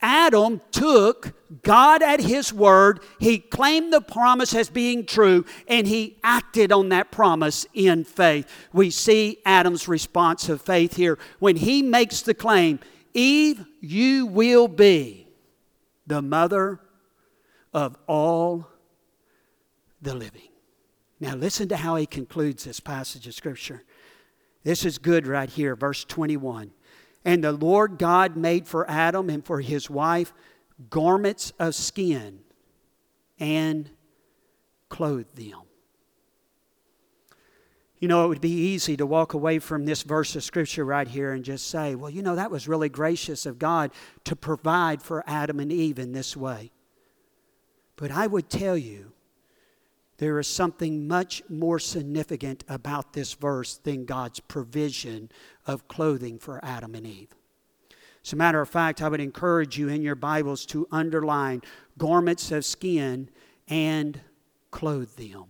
Adam 0.01 0.61
took 0.71 1.33
God 1.63 2.01
at 2.01 2.21
his 2.21 2.53
word, 2.53 3.01
he 3.19 3.39
claimed 3.39 3.91
the 3.91 4.01
promise 4.01 4.53
as 4.55 4.69
being 4.69 5.05
true, 5.05 5.45
and 5.67 5.85
he 5.85 6.17
acted 6.23 6.71
on 6.71 6.89
that 6.89 7.11
promise 7.11 7.65
in 7.73 8.03
faith. 8.05 8.47
We 8.71 8.89
see 8.89 9.39
Adam's 9.45 9.87
response 9.87 10.47
of 10.47 10.61
faith 10.61 10.95
here 10.95 11.19
when 11.39 11.57
he 11.57 11.81
makes 11.81 12.21
the 12.21 12.33
claim 12.33 12.79
Eve, 13.13 13.65
you 13.81 14.25
will 14.25 14.69
be 14.69 15.27
the 16.07 16.21
mother 16.21 16.79
of 17.73 17.97
all 18.07 18.67
the 20.01 20.15
living. 20.15 20.47
Now, 21.19 21.35
listen 21.35 21.67
to 21.69 21.77
how 21.77 21.97
he 21.97 22.05
concludes 22.05 22.63
this 22.63 22.79
passage 22.79 23.27
of 23.27 23.33
Scripture. 23.33 23.83
This 24.63 24.85
is 24.85 24.97
good 24.97 25.27
right 25.27 25.49
here, 25.49 25.75
verse 25.75 26.03
21. 26.05 26.71
And 27.23 27.43
the 27.43 27.51
Lord 27.51 27.97
God 27.97 28.35
made 28.35 28.67
for 28.67 28.89
Adam 28.89 29.29
and 29.29 29.45
for 29.45 29.61
his 29.61 29.89
wife 29.89 30.33
garments 30.89 31.53
of 31.59 31.75
skin 31.75 32.39
and 33.39 33.89
clothed 34.89 35.35
them. 35.35 35.61
You 37.99 38.07
know, 38.07 38.25
it 38.25 38.29
would 38.29 38.41
be 38.41 38.49
easy 38.49 38.97
to 38.97 39.05
walk 39.05 39.35
away 39.35 39.59
from 39.59 39.85
this 39.85 40.01
verse 40.01 40.35
of 40.35 40.43
Scripture 40.43 40.83
right 40.83 41.07
here 41.07 41.33
and 41.33 41.45
just 41.45 41.67
say, 41.67 41.93
well, 41.93 42.09
you 42.09 42.23
know, 42.23 42.35
that 42.35 42.49
was 42.49 42.67
really 42.67 42.89
gracious 42.89 43.45
of 43.45 43.59
God 43.59 43.91
to 44.23 44.35
provide 44.35 45.03
for 45.03 45.23
Adam 45.27 45.59
and 45.59 45.71
Eve 45.71 45.99
in 45.99 46.11
this 46.11 46.35
way. 46.35 46.71
But 47.97 48.09
I 48.09 48.25
would 48.25 48.49
tell 48.49 48.75
you, 48.75 49.13
there 50.17 50.39
is 50.39 50.47
something 50.47 51.07
much 51.07 51.43
more 51.47 51.77
significant 51.77 52.63
about 52.67 53.13
this 53.13 53.33
verse 53.33 53.77
than 53.77 54.05
God's 54.05 54.39
provision 54.39 55.29
of 55.67 55.87
clothing 55.87 56.39
for 56.39 56.63
Adam 56.63 56.95
and 56.95 57.05
Eve. 57.05 57.35
As 58.23 58.33
a 58.33 58.35
matter 58.35 58.61
of 58.61 58.69
fact, 58.69 59.01
I 59.01 59.09
would 59.09 59.19
encourage 59.19 59.77
you 59.77 59.89
in 59.89 60.01
your 60.01 60.15
Bibles 60.15 60.65
to 60.67 60.87
underline 60.91 61.61
garments 61.97 62.51
of 62.51 62.63
skin 62.63 63.29
and 63.67 64.21
clothe 64.69 65.15
them. 65.15 65.45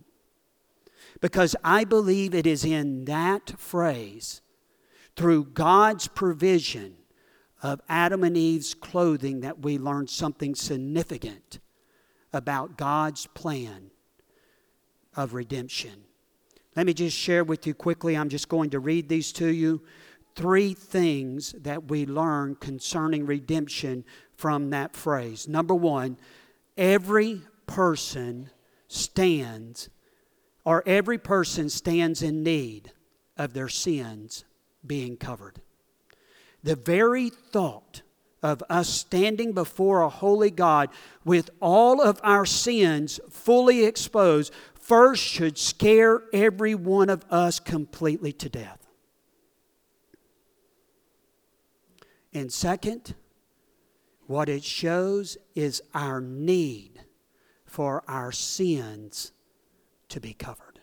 Because 1.20 1.54
I 1.62 1.84
believe 1.84 2.34
it 2.34 2.46
is 2.46 2.64
in 2.64 3.04
that 3.04 3.58
phrase, 3.58 4.40
through 5.16 5.44
God's 5.44 6.08
provision 6.08 6.94
of 7.62 7.80
Adam 7.88 8.24
and 8.24 8.36
Eve's 8.36 8.74
clothing, 8.74 9.40
that 9.40 9.60
we 9.60 9.78
learn 9.78 10.08
something 10.08 10.54
significant 10.54 11.60
about 12.32 12.78
God's 12.78 13.26
plan 13.26 13.90
of 15.14 15.34
redemption. 15.34 16.04
Let 16.74 16.86
me 16.86 16.94
just 16.94 17.16
share 17.16 17.44
with 17.44 17.66
you 17.66 17.74
quickly. 17.74 18.16
I'm 18.16 18.30
just 18.30 18.48
going 18.48 18.70
to 18.70 18.80
read 18.80 19.08
these 19.08 19.30
to 19.32 19.46
you 19.46 19.82
three 20.34 20.74
things 20.74 21.52
that 21.60 21.88
we 21.88 22.06
learn 22.06 22.54
concerning 22.56 23.26
redemption 23.26 24.04
from 24.36 24.70
that 24.70 24.94
phrase. 24.96 25.46
Number 25.46 25.74
one, 25.74 26.16
every 26.76 27.42
person 27.66 28.50
stands, 28.88 29.88
or 30.64 30.82
every 30.86 31.18
person 31.18 31.68
stands 31.68 32.22
in 32.22 32.42
need 32.42 32.92
of 33.36 33.52
their 33.52 33.68
sins 33.68 34.44
being 34.86 35.16
covered. 35.16 35.60
The 36.62 36.76
very 36.76 37.28
thought 37.28 38.02
of 38.42 38.62
us 38.68 38.88
standing 38.88 39.52
before 39.52 40.02
a 40.02 40.08
holy 40.08 40.50
God 40.50 40.90
with 41.24 41.50
all 41.60 42.00
of 42.00 42.20
our 42.24 42.44
sins 42.44 43.20
fully 43.30 43.84
exposed 43.84 44.52
first 44.74 45.22
should 45.22 45.56
scare 45.56 46.22
every 46.32 46.74
one 46.74 47.08
of 47.08 47.24
us 47.30 47.60
completely 47.60 48.32
to 48.32 48.48
death. 48.48 48.81
And 52.32 52.52
second, 52.52 53.14
What 54.26 54.48
it 54.48 54.64
shows 54.64 55.36
is 55.54 55.82
our 55.92 56.20
need 56.20 57.00
for 57.66 58.02
our 58.08 58.32
sins 58.32 59.32
to 60.08 60.20
be 60.20 60.32
covered. 60.32 60.80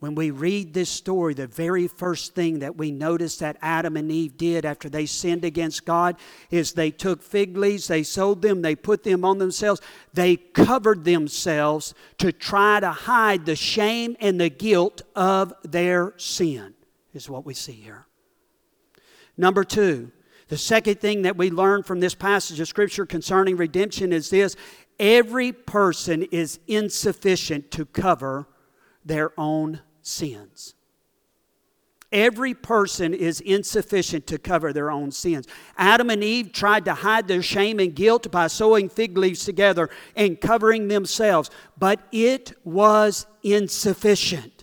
When 0.00 0.14
we 0.14 0.30
read 0.30 0.74
this 0.74 0.90
story, 0.90 1.34
the 1.34 1.46
very 1.46 1.88
first 1.88 2.34
thing 2.34 2.60
that 2.60 2.76
we 2.76 2.92
notice 2.92 3.38
that 3.38 3.56
Adam 3.62 3.96
and 3.96 4.12
Eve 4.12 4.36
did 4.36 4.64
after 4.64 4.88
they 4.88 5.06
sinned 5.06 5.44
against 5.44 5.84
God 5.84 6.16
is 6.50 6.72
they 6.72 6.90
took 6.90 7.22
fig 7.22 7.56
leaves, 7.56 7.88
they 7.88 8.02
sewed 8.02 8.42
them, 8.42 8.62
they 8.62 8.76
put 8.76 9.02
them 9.02 9.24
on 9.24 9.38
themselves, 9.38 9.80
they 10.12 10.36
covered 10.36 11.04
themselves 11.04 11.94
to 12.18 12.32
try 12.32 12.80
to 12.80 12.90
hide 12.90 13.44
the 13.44 13.56
shame 13.56 14.14
and 14.20 14.40
the 14.40 14.50
guilt 14.50 15.02
of 15.16 15.52
their 15.62 16.14
sin, 16.16 16.74
is 17.12 17.28
what 17.28 17.44
we 17.44 17.54
see 17.54 17.72
here. 17.72 18.07
Number 19.38 19.62
two, 19.62 20.10
the 20.48 20.58
second 20.58 21.00
thing 21.00 21.22
that 21.22 21.36
we 21.36 21.50
learn 21.50 21.84
from 21.84 22.00
this 22.00 22.14
passage 22.14 22.58
of 22.58 22.68
Scripture 22.68 23.06
concerning 23.06 23.56
redemption 23.56 24.12
is 24.12 24.28
this 24.28 24.56
every 24.98 25.52
person 25.52 26.24
is 26.24 26.58
insufficient 26.66 27.70
to 27.70 27.86
cover 27.86 28.48
their 29.04 29.38
own 29.38 29.80
sins. 30.02 30.74
Every 32.10 32.54
person 32.54 33.12
is 33.12 33.40
insufficient 33.40 34.26
to 34.28 34.38
cover 34.38 34.72
their 34.72 34.90
own 34.90 35.10
sins. 35.10 35.46
Adam 35.76 36.08
and 36.08 36.24
Eve 36.24 36.52
tried 36.52 36.86
to 36.86 36.94
hide 36.94 37.28
their 37.28 37.42
shame 37.42 37.78
and 37.78 37.94
guilt 37.94 38.30
by 38.30 38.46
sewing 38.46 38.88
fig 38.88 39.18
leaves 39.18 39.44
together 39.44 39.90
and 40.16 40.40
covering 40.40 40.88
themselves, 40.88 41.50
but 41.78 42.00
it 42.10 42.54
was 42.64 43.26
insufficient. 43.42 44.57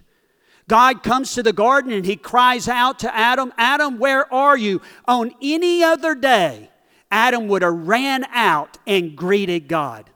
God 0.67 1.03
comes 1.03 1.33
to 1.33 1.43
the 1.43 1.53
garden 1.53 1.91
and 1.91 2.05
he 2.05 2.15
cries 2.15 2.67
out 2.67 2.99
to 2.99 3.15
Adam, 3.15 3.53
Adam, 3.57 3.99
where 3.99 4.31
are 4.33 4.57
you? 4.57 4.81
On 5.07 5.31
any 5.41 5.83
other 5.83 6.15
day, 6.15 6.69
Adam 7.11 7.47
would 7.47 7.61
have 7.61 7.87
ran 7.87 8.25
out 8.33 8.77
and 8.87 9.15
greeted 9.15 9.67
God. 9.67 10.09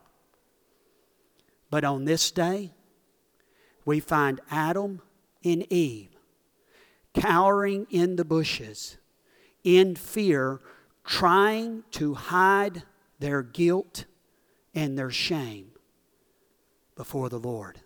But 1.70 1.84
on 1.84 2.04
this 2.04 2.30
day, 2.32 2.72
we 3.84 4.00
find 4.00 4.40
Adam 4.50 5.00
and 5.44 5.70
Eve 5.72 6.08
cowering 7.14 7.86
in 7.90 8.16
the 8.16 8.24
bushes 8.24 8.98
in 9.64 9.94
fear, 9.94 10.60
trying 11.04 11.84
to 11.92 12.14
hide 12.14 12.82
their 13.18 13.42
guilt 13.42 14.04
and 14.74 14.98
their 14.98 15.10
shame 15.10 15.70
before 16.96 17.28
the 17.28 17.38
Lord. 17.38 17.80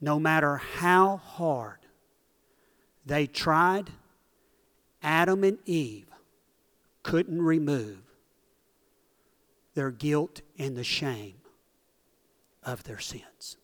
No 0.00 0.18
matter 0.20 0.56
how 0.56 1.16
hard 1.16 1.78
they 3.04 3.26
tried, 3.26 3.90
Adam 5.02 5.44
and 5.44 5.58
Eve 5.64 6.08
couldn't 7.02 7.40
remove 7.40 7.98
their 9.74 9.90
guilt 9.90 10.42
and 10.58 10.76
the 10.76 10.84
shame 10.84 11.36
of 12.62 12.84
their 12.84 12.98
sins. 12.98 13.56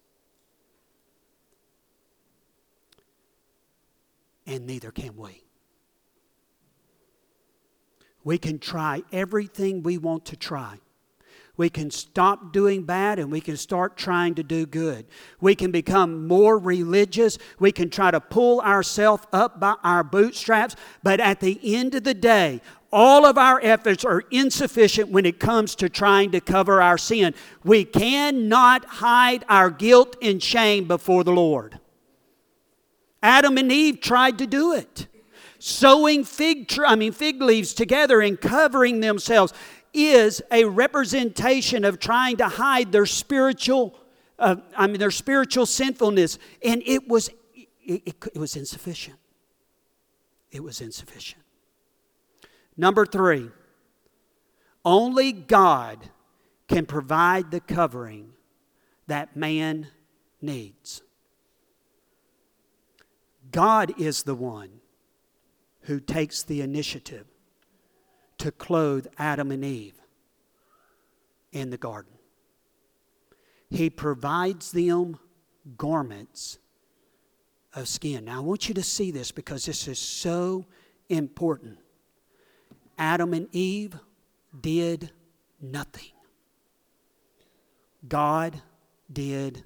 and 4.46 4.66
neither 4.66 4.90
can 4.90 5.16
we. 5.16 5.44
We 8.24 8.38
can 8.38 8.58
try 8.58 9.02
everything 9.12 9.82
we 9.82 9.98
want 9.98 10.26
to 10.26 10.36
try. 10.36 10.78
We 11.62 11.70
can 11.70 11.92
stop 11.92 12.53
doing 12.53 12.83
bad 12.83 13.20
and 13.20 13.31
we 13.31 13.40
can 13.40 13.57
start 13.57 13.96
trying 13.96 14.35
to 14.35 14.42
do 14.42 14.66
good. 14.66 15.07
We 15.40 15.55
can 15.55 15.70
become 15.70 16.27
more 16.27 16.59
religious. 16.59 17.38
We 17.61 17.70
can 17.70 17.88
try 17.88 18.11
to 18.11 18.18
pull 18.18 18.61
ourselves 18.62 19.29
up 19.33 19.61
by 19.61 19.77
our 19.85 20.03
bootstraps. 20.03 20.75
But 21.05 21.20
at 21.20 21.38
the 21.38 21.61
end 21.62 21.94
of 21.94 22.03
the 22.03 22.14
day, 22.14 22.62
all 22.92 23.25
of 23.25 23.38
our 23.38 23.61
efforts 23.62 24.05
are 24.05 24.25
insufficient 24.33 25.11
when 25.11 25.25
it 25.25 25.38
comes 25.38 25.77
to 25.77 25.88
trying 25.88 26.33
to 26.33 26.40
cover 26.40 26.83
our 26.83 26.98
sin. 26.98 27.33
We 27.62 27.85
cannot 27.85 28.85
hide 28.85 29.44
our 29.48 29.70
guilt 29.70 30.16
and 30.20 30.42
shame 30.42 30.88
before 30.88 31.22
the 31.22 31.31
Lord. 31.31 31.79
Adam 33.22 33.57
and 33.57 33.70
Eve 33.70 34.01
tried 34.01 34.38
to 34.38 34.48
do 34.48 34.72
it. 34.72 35.07
Sewing 35.61 36.25
fig, 36.25 36.77
I 36.85 36.96
mean, 36.96 37.12
fig 37.12 37.40
leaves 37.40 37.72
together 37.72 38.20
and 38.20 38.40
covering 38.40 38.98
themselves 38.98 39.55
is 39.92 40.42
a 40.50 40.64
representation 40.64 41.85
of 41.85 41.98
trying 41.98 42.38
to 42.38 42.48
hide 42.48 42.92
their 42.92 43.07
spiritual, 43.07 43.94
uh, 44.38 44.57
I 44.76 44.87
mean, 44.87 44.98
their 44.98 45.11
spiritual 45.11 45.66
sinfulness. 45.66 46.38
And 46.64 46.83
it 46.87 47.09
was, 47.09 47.28
it, 47.55 47.68
it, 47.85 48.14
it 48.35 48.38
was 48.38 48.57
insufficient. 48.57 49.18
It 50.50 50.62
was 50.62 50.81
insufficient. 50.81 51.42
Number 52.76 53.07
three, 53.07 53.50
only 54.85 55.33
God 55.33 55.98
can 56.68 56.87
provide 56.87 57.50
the 57.50 57.61
covering 57.61 58.33
that 59.07 59.37
man 59.37 59.88
needs. 60.40 61.02
God 63.50 64.00
is 64.00 64.22
the 64.22 64.35
one 64.35 64.81
who 65.83 66.00
takes 66.00 66.42
the 66.42 66.62
initiative 66.62 67.26
to 68.42 68.50
clothe 68.50 69.07
Adam 69.18 69.52
and 69.52 69.64
Eve 69.64 69.94
in 71.52 71.70
the 71.70 71.76
garden. 71.76 72.11
He 73.70 73.88
provides 73.88 74.72
them 74.72 75.16
garments 75.76 76.59
of 77.72 77.87
skin. 77.87 78.24
Now, 78.24 78.38
I 78.38 78.40
want 78.40 78.66
you 78.68 78.74
to 78.74 78.83
see 78.83 79.12
this 79.12 79.31
because 79.31 79.64
this 79.64 79.87
is 79.87 80.00
so 80.00 80.66
important. 81.09 81.78
Adam 82.98 83.33
and 83.33 83.46
Eve 83.52 83.94
did 84.61 85.12
nothing, 85.61 86.11
God 88.09 88.61
did 89.12 89.62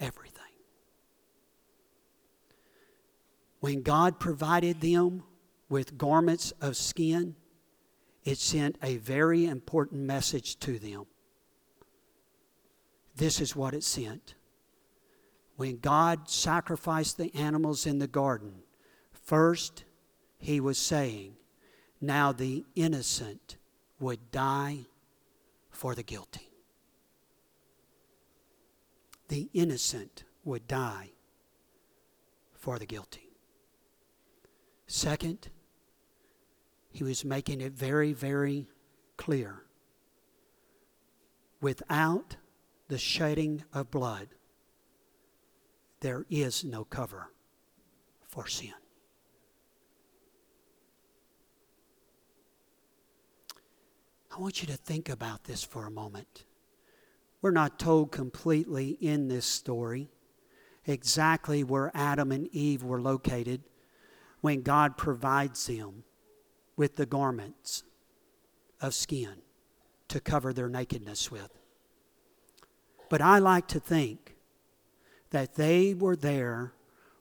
everything. 0.00 0.42
When 3.60 3.82
God 3.82 4.18
provided 4.18 4.80
them 4.80 5.22
with 5.68 5.96
garments 5.96 6.52
of 6.60 6.76
skin, 6.76 7.36
it 8.24 8.38
sent 8.38 8.78
a 8.82 8.96
very 8.96 9.46
important 9.46 10.02
message 10.02 10.58
to 10.60 10.78
them. 10.78 11.06
This 13.16 13.40
is 13.40 13.54
what 13.54 13.74
it 13.74 13.84
sent. 13.84 14.34
When 15.56 15.78
God 15.78 16.28
sacrificed 16.28 17.16
the 17.16 17.34
animals 17.34 17.86
in 17.86 17.98
the 17.98 18.08
garden, 18.08 18.62
first 19.12 19.84
he 20.38 20.58
was 20.58 20.78
saying, 20.78 21.34
Now 22.00 22.32
the 22.32 22.64
innocent 22.74 23.56
would 24.00 24.30
die 24.32 24.86
for 25.70 25.94
the 25.94 26.02
guilty. 26.02 26.50
The 29.28 29.48
innocent 29.52 30.24
would 30.44 30.66
die 30.66 31.10
for 32.54 32.78
the 32.78 32.86
guilty. 32.86 33.30
Second, 34.86 35.48
he 36.94 37.02
was 37.02 37.24
making 37.24 37.60
it 37.60 37.72
very, 37.72 38.12
very 38.12 38.68
clear. 39.16 39.64
Without 41.60 42.36
the 42.86 42.98
shedding 42.98 43.64
of 43.72 43.90
blood, 43.90 44.28
there 46.00 46.24
is 46.30 46.62
no 46.62 46.84
cover 46.84 47.32
for 48.28 48.46
sin. 48.46 48.72
I 54.32 54.40
want 54.40 54.62
you 54.62 54.68
to 54.68 54.76
think 54.76 55.08
about 55.08 55.44
this 55.44 55.64
for 55.64 55.86
a 55.86 55.90
moment. 55.90 56.44
We're 57.42 57.50
not 57.50 57.78
told 57.78 58.12
completely 58.12 58.90
in 59.00 59.26
this 59.26 59.46
story 59.46 60.10
exactly 60.86 61.64
where 61.64 61.90
Adam 61.92 62.30
and 62.30 62.46
Eve 62.54 62.84
were 62.84 63.02
located 63.02 63.64
when 64.42 64.62
God 64.62 64.96
provides 64.96 65.66
them 65.66 66.04
with 66.76 66.96
the 66.96 67.06
garments 67.06 67.84
of 68.80 68.94
skin 68.94 69.36
to 70.08 70.20
cover 70.20 70.52
their 70.52 70.68
nakedness 70.68 71.30
with. 71.30 71.50
But 73.08 73.20
I 73.20 73.38
like 73.38 73.68
to 73.68 73.80
think 73.80 74.36
that 75.30 75.54
they 75.54 75.94
were 75.94 76.16
there 76.16 76.72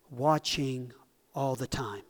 watching 0.10 0.92
all 1.34 1.56
the 1.56 1.68
time. 1.68 2.04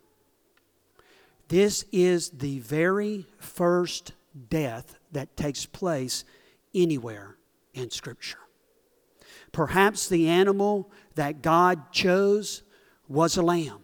This 1.48 1.86
is 1.92 2.30
the 2.30 2.60
very 2.60 3.28
first 3.38 4.14
death 4.50 4.96
that 5.12 5.38
takes 5.38 5.66
place 5.66 6.26
anywhere 6.74 7.38
in 7.74 7.90
Scripture. 7.90 8.40
Perhaps 9.52 10.10
the 10.10 10.28
animal 10.28 10.92
that 11.16 11.42
God 11.42 11.92
chose 11.92 12.64
was 13.08 13.38
a 13.38 13.44
lamb. 13.44 13.80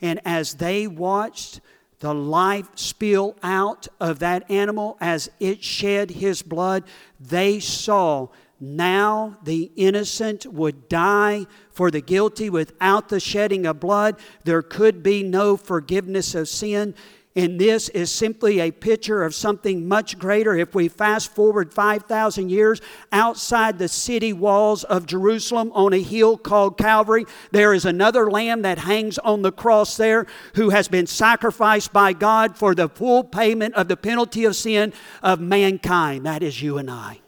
And 0.00 0.20
as 0.24 0.54
they 0.54 0.86
watched 0.86 1.60
the 2.00 2.14
life 2.14 2.68
spill 2.74 3.36
out 3.42 3.88
of 4.00 4.18
that 4.18 4.50
animal 4.50 4.96
as 5.00 5.30
it 5.40 5.62
shed 5.64 6.10
his 6.10 6.42
blood, 6.42 6.84
they 7.18 7.58
saw 7.58 8.28
now 8.58 9.36
the 9.42 9.70
innocent 9.76 10.46
would 10.46 10.88
die 10.88 11.46
for 11.70 11.90
the 11.90 12.00
guilty 12.00 12.48
without 12.48 13.08
the 13.08 13.20
shedding 13.20 13.66
of 13.66 13.80
blood. 13.80 14.16
There 14.44 14.62
could 14.62 15.02
be 15.02 15.22
no 15.22 15.56
forgiveness 15.56 16.34
of 16.34 16.48
sin. 16.48 16.94
And 17.36 17.60
this 17.60 17.90
is 17.90 18.10
simply 18.10 18.60
a 18.60 18.70
picture 18.70 19.22
of 19.22 19.34
something 19.34 19.86
much 19.86 20.18
greater. 20.18 20.56
If 20.56 20.74
we 20.74 20.88
fast 20.88 21.34
forward 21.34 21.74
5,000 21.74 22.48
years 22.48 22.80
outside 23.12 23.78
the 23.78 23.88
city 23.88 24.32
walls 24.32 24.84
of 24.84 25.04
Jerusalem 25.04 25.70
on 25.74 25.92
a 25.92 26.00
hill 26.00 26.38
called 26.38 26.78
Calvary, 26.78 27.26
there 27.50 27.74
is 27.74 27.84
another 27.84 28.30
lamb 28.30 28.62
that 28.62 28.78
hangs 28.78 29.18
on 29.18 29.42
the 29.42 29.52
cross 29.52 29.98
there 29.98 30.26
who 30.54 30.70
has 30.70 30.88
been 30.88 31.06
sacrificed 31.06 31.92
by 31.92 32.14
God 32.14 32.56
for 32.56 32.74
the 32.74 32.88
full 32.88 33.22
payment 33.22 33.74
of 33.74 33.88
the 33.88 33.98
penalty 33.98 34.46
of 34.46 34.56
sin 34.56 34.94
of 35.22 35.38
mankind. 35.38 36.24
That 36.24 36.42
is 36.42 36.62
you 36.62 36.78
and 36.78 36.90
I. 36.90 37.20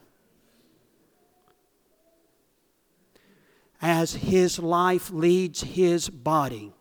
As 3.83 4.15
his 4.15 4.59
life 4.59 5.11
leads 5.11 5.61
his 5.61 6.09
body 6.09 6.73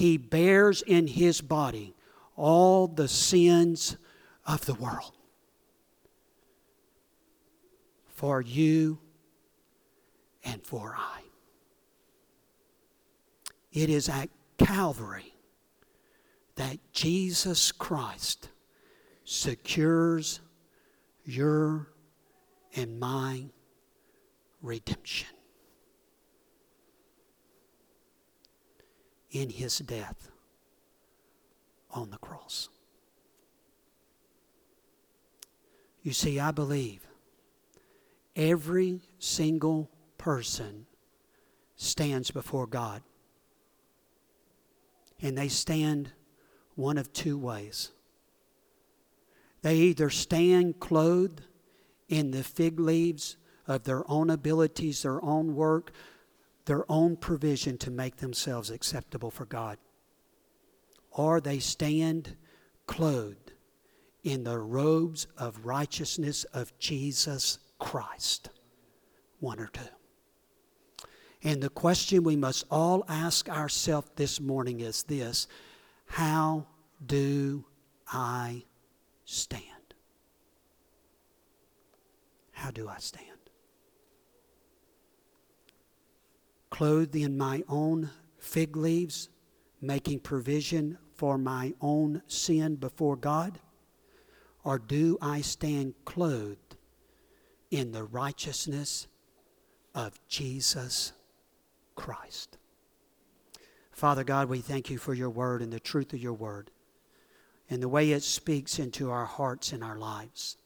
he 0.00 0.16
bears 0.16 0.80
in 0.80 1.06
his 1.06 1.42
body 1.42 1.94
all 2.34 2.88
the 2.88 3.06
sins 3.06 3.98
of 4.46 4.64
the 4.64 4.72
world. 4.72 5.12
For 8.06 8.40
you 8.40 8.98
and 10.42 10.64
for 10.64 10.96
I. 10.98 11.20
It 13.74 13.90
is 13.90 14.08
at 14.08 14.30
Calvary 14.56 15.34
that 16.54 16.78
Jesus 16.94 17.70
Christ 17.70 18.48
secures 19.26 20.40
your 21.26 21.92
and 22.74 22.98
my 22.98 23.44
redemption. 24.62 25.28
In 29.30 29.50
his 29.50 29.78
death 29.78 30.30
on 31.90 32.10
the 32.10 32.18
cross. 32.18 32.68
You 36.02 36.12
see, 36.12 36.40
I 36.40 36.50
believe 36.50 37.06
every 38.34 39.00
single 39.18 39.90
person 40.16 40.86
stands 41.76 42.30
before 42.30 42.66
God. 42.66 43.02
And 45.20 45.36
they 45.36 45.48
stand 45.48 46.12
one 46.74 46.96
of 46.96 47.12
two 47.12 47.36
ways. 47.36 47.90
They 49.62 49.76
either 49.76 50.08
stand 50.08 50.80
clothed 50.80 51.42
in 52.08 52.30
the 52.30 52.42
fig 52.42 52.80
leaves 52.80 53.36
of 53.66 53.84
their 53.84 54.10
own 54.10 54.30
abilities, 54.30 55.02
their 55.02 55.22
own 55.22 55.54
work, 55.54 55.92
their 56.70 56.84
own 56.88 57.16
provision 57.16 57.76
to 57.76 57.90
make 57.90 58.18
themselves 58.18 58.70
acceptable 58.70 59.28
for 59.28 59.44
God. 59.44 59.76
Or 61.10 61.40
they 61.40 61.58
stand 61.58 62.36
clothed 62.86 63.54
in 64.22 64.44
the 64.44 64.56
robes 64.56 65.26
of 65.36 65.66
righteousness 65.66 66.44
of 66.54 66.78
Jesus 66.78 67.58
Christ. 67.80 68.50
One 69.40 69.58
or 69.58 69.66
two. 69.66 69.80
And 71.42 71.60
the 71.60 71.70
question 71.70 72.22
we 72.22 72.36
must 72.36 72.64
all 72.70 73.04
ask 73.08 73.48
ourselves 73.48 74.08
this 74.14 74.40
morning 74.40 74.78
is 74.78 75.02
this 75.02 75.48
How 76.06 76.68
do 77.04 77.64
I 78.06 78.62
stand? 79.24 79.64
How 82.52 82.70
do 82.70 82.88
I 82.88 82.98
stand? 82.98 83.29
Clothed 86.70 87.16
in 87.16 87.36
my 87.36 87.62
own 87.68 88.10
fig 88.38 88.76
leaves, 88.76 89.28
making 89.80 90.20
provision 90.20 90.96
for 91.14 91.36
my 91.36 91.74
own 91.80 92.22
sin 92.26 92.76
before 92.76 93.16
God? 93.16 93.58
Or 94.64 94.78
do 94.78 95.18
I 95.20 95.40
stand 95.40 95.94
clothed 96.04 96.76
in 97.70 97.92
the 97.92 98.04
righteousness 98.04 99.06
of 99.94 100.20
Jesus 100.28 101.12
Christ? 101.94 102.56
Father 103.92 104.24
God, 104.24 104.48
we 104.48 104.60
thank 104.60 104.88
you 104.88 104.98
for 104.98 105.12
your 105.12 105.30
word 105.30 105.60
and 105.60 105.72
the 105.72 105.80
truth 105.80 106.12
of 106.12 106.20
your 106.20 106.32
word 106.32 106.70
and 107.68 107.82
the 107.82 107.88
way 107.88 108.10
it 108.10 108.22
speaks 108.22 108.78
into 108.78 109.10
our 109.10 109.26
hearts 109.26 109.72
and 109.72 109.84
our 109.84 109.96
lives. 109.96 110.56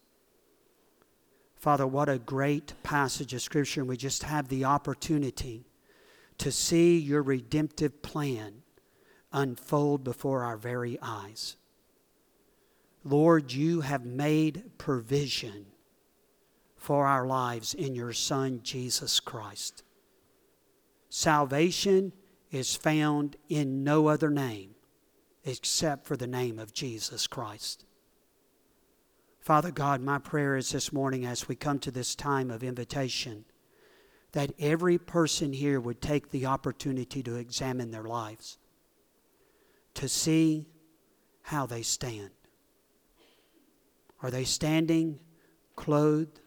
Father, 1.56 1.86
what 1.86 2.08
a 2.08 2.18
great 2.18 2.74
passage 2.82 3.34
of 3.34 3.42
Scripture, 3.42 3.80
and 3.80 3.88
we 3.88 3.96
just 3.96 4.22
have 4.22 4.48
the 4.48 4.64
opportunity 4.64 5.64
to 6.38 6.50
see 6.50 6.98
your 6.98 7.22
redemptive 7.22 8.02
plan 8.02 8.62
unfold 9.32 10.04
before 10.04 10.42
our 10.42 10.56
very 10.56 10.98
eyes. 11.02 11.56
Lord, 13.04 13.52
you 13.52 13.82
have 13.82 14.04
made 14.04 14.78
provision 14.78 15.66
for 16.76 17.06
our 17.06 17.26
lives 17.26 17.74
in 17.74 17.94
your 17.94 18.12
Son, 18.12 18.60
Jesus 18.62 19.20
Christ. 19.20 19.82
Salvation 21.08 22.12
is 22.50 22.74
found 22.74 23.36
in 23.48 23.84
no 23.84 24.08
other 24.08 24.30
name 24.30 24.74
except 25.44 26.06
for 26.06 26.16
the 26.16 26.26
name 26.26 26.58
of 26.58 26.72
Jesus 26.72 27.26
Christ. 27.26 27.84
Father 29.40 29.70
God, 29.70 30.00
my 30.00 30.18
prayer 30.18 30.56
is 30.56 30.70
this 30.70 30.92
morning 30.92 31.26
as 31.26 31.48
we 31.48 31.54
come 31.54 31.78
to 31.80 31.90
this 31.90 32.14
time 32.14 32.50
of 32.50 32.64
invitation 32.64 33.44
that 34.34 34.52
every 34.58 34.98
person 34.98 35.52
here 35.52 35.78
would 35.78 36.02
take 36.02 36.30
the 36.30 36.44
opportunity 36.44 37.22
to 37.22 37.36
examine 37.36 37.92
their 37.92 38.02
lives, 38.02 38.58
to 39.94 40.08
see 40.08 40.66
how 41.42 41.66
they 41.66 41.82
stand. 41.82 42.30
Are 44.22 44.32
they 44.32 44.42
standing 44.42 45.20
clothed 45.76 46.40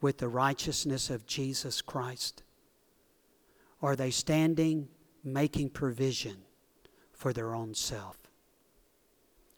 with 0.00 0.18
the 0.18 0.28
righteousness 0.28 1.10
of 1.10 1.26
Jesus 1.26 1.82
Christ? 1.82 2.44
Are 3.82 3.96
they 3.96 4.12
standing 4.12 4.86
making 5.24 5.70
provision 5.70 6.36
for 7.12 7.32
their 7.32 7.52
own 7.52 7.74
self? 7.74 8.16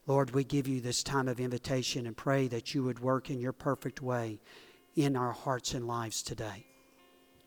Lord, 0.06 0.30
we 0.30 0.44
give 0.44 0.66
you 0.66 0.80
this 0.80 1.02
time 1.02 1.28
of 1.28 1.40
invitation 1.40 2.06
and 2.06 2.16
pray 2.16 2.48
that 2.48 2.74
you 2.74 2.84
would 2.84 3.00
work 3.00 3.28
in 3.28 3.38
your 3.38 3.52
perfect 3.52 4.00
way 4.00 4.40
in 4.94 5.14
our 5.14 5.32
hearts 5.32 5.74
and 5.74 5.86
lives 5.86 6.22
today. 6.22 6.64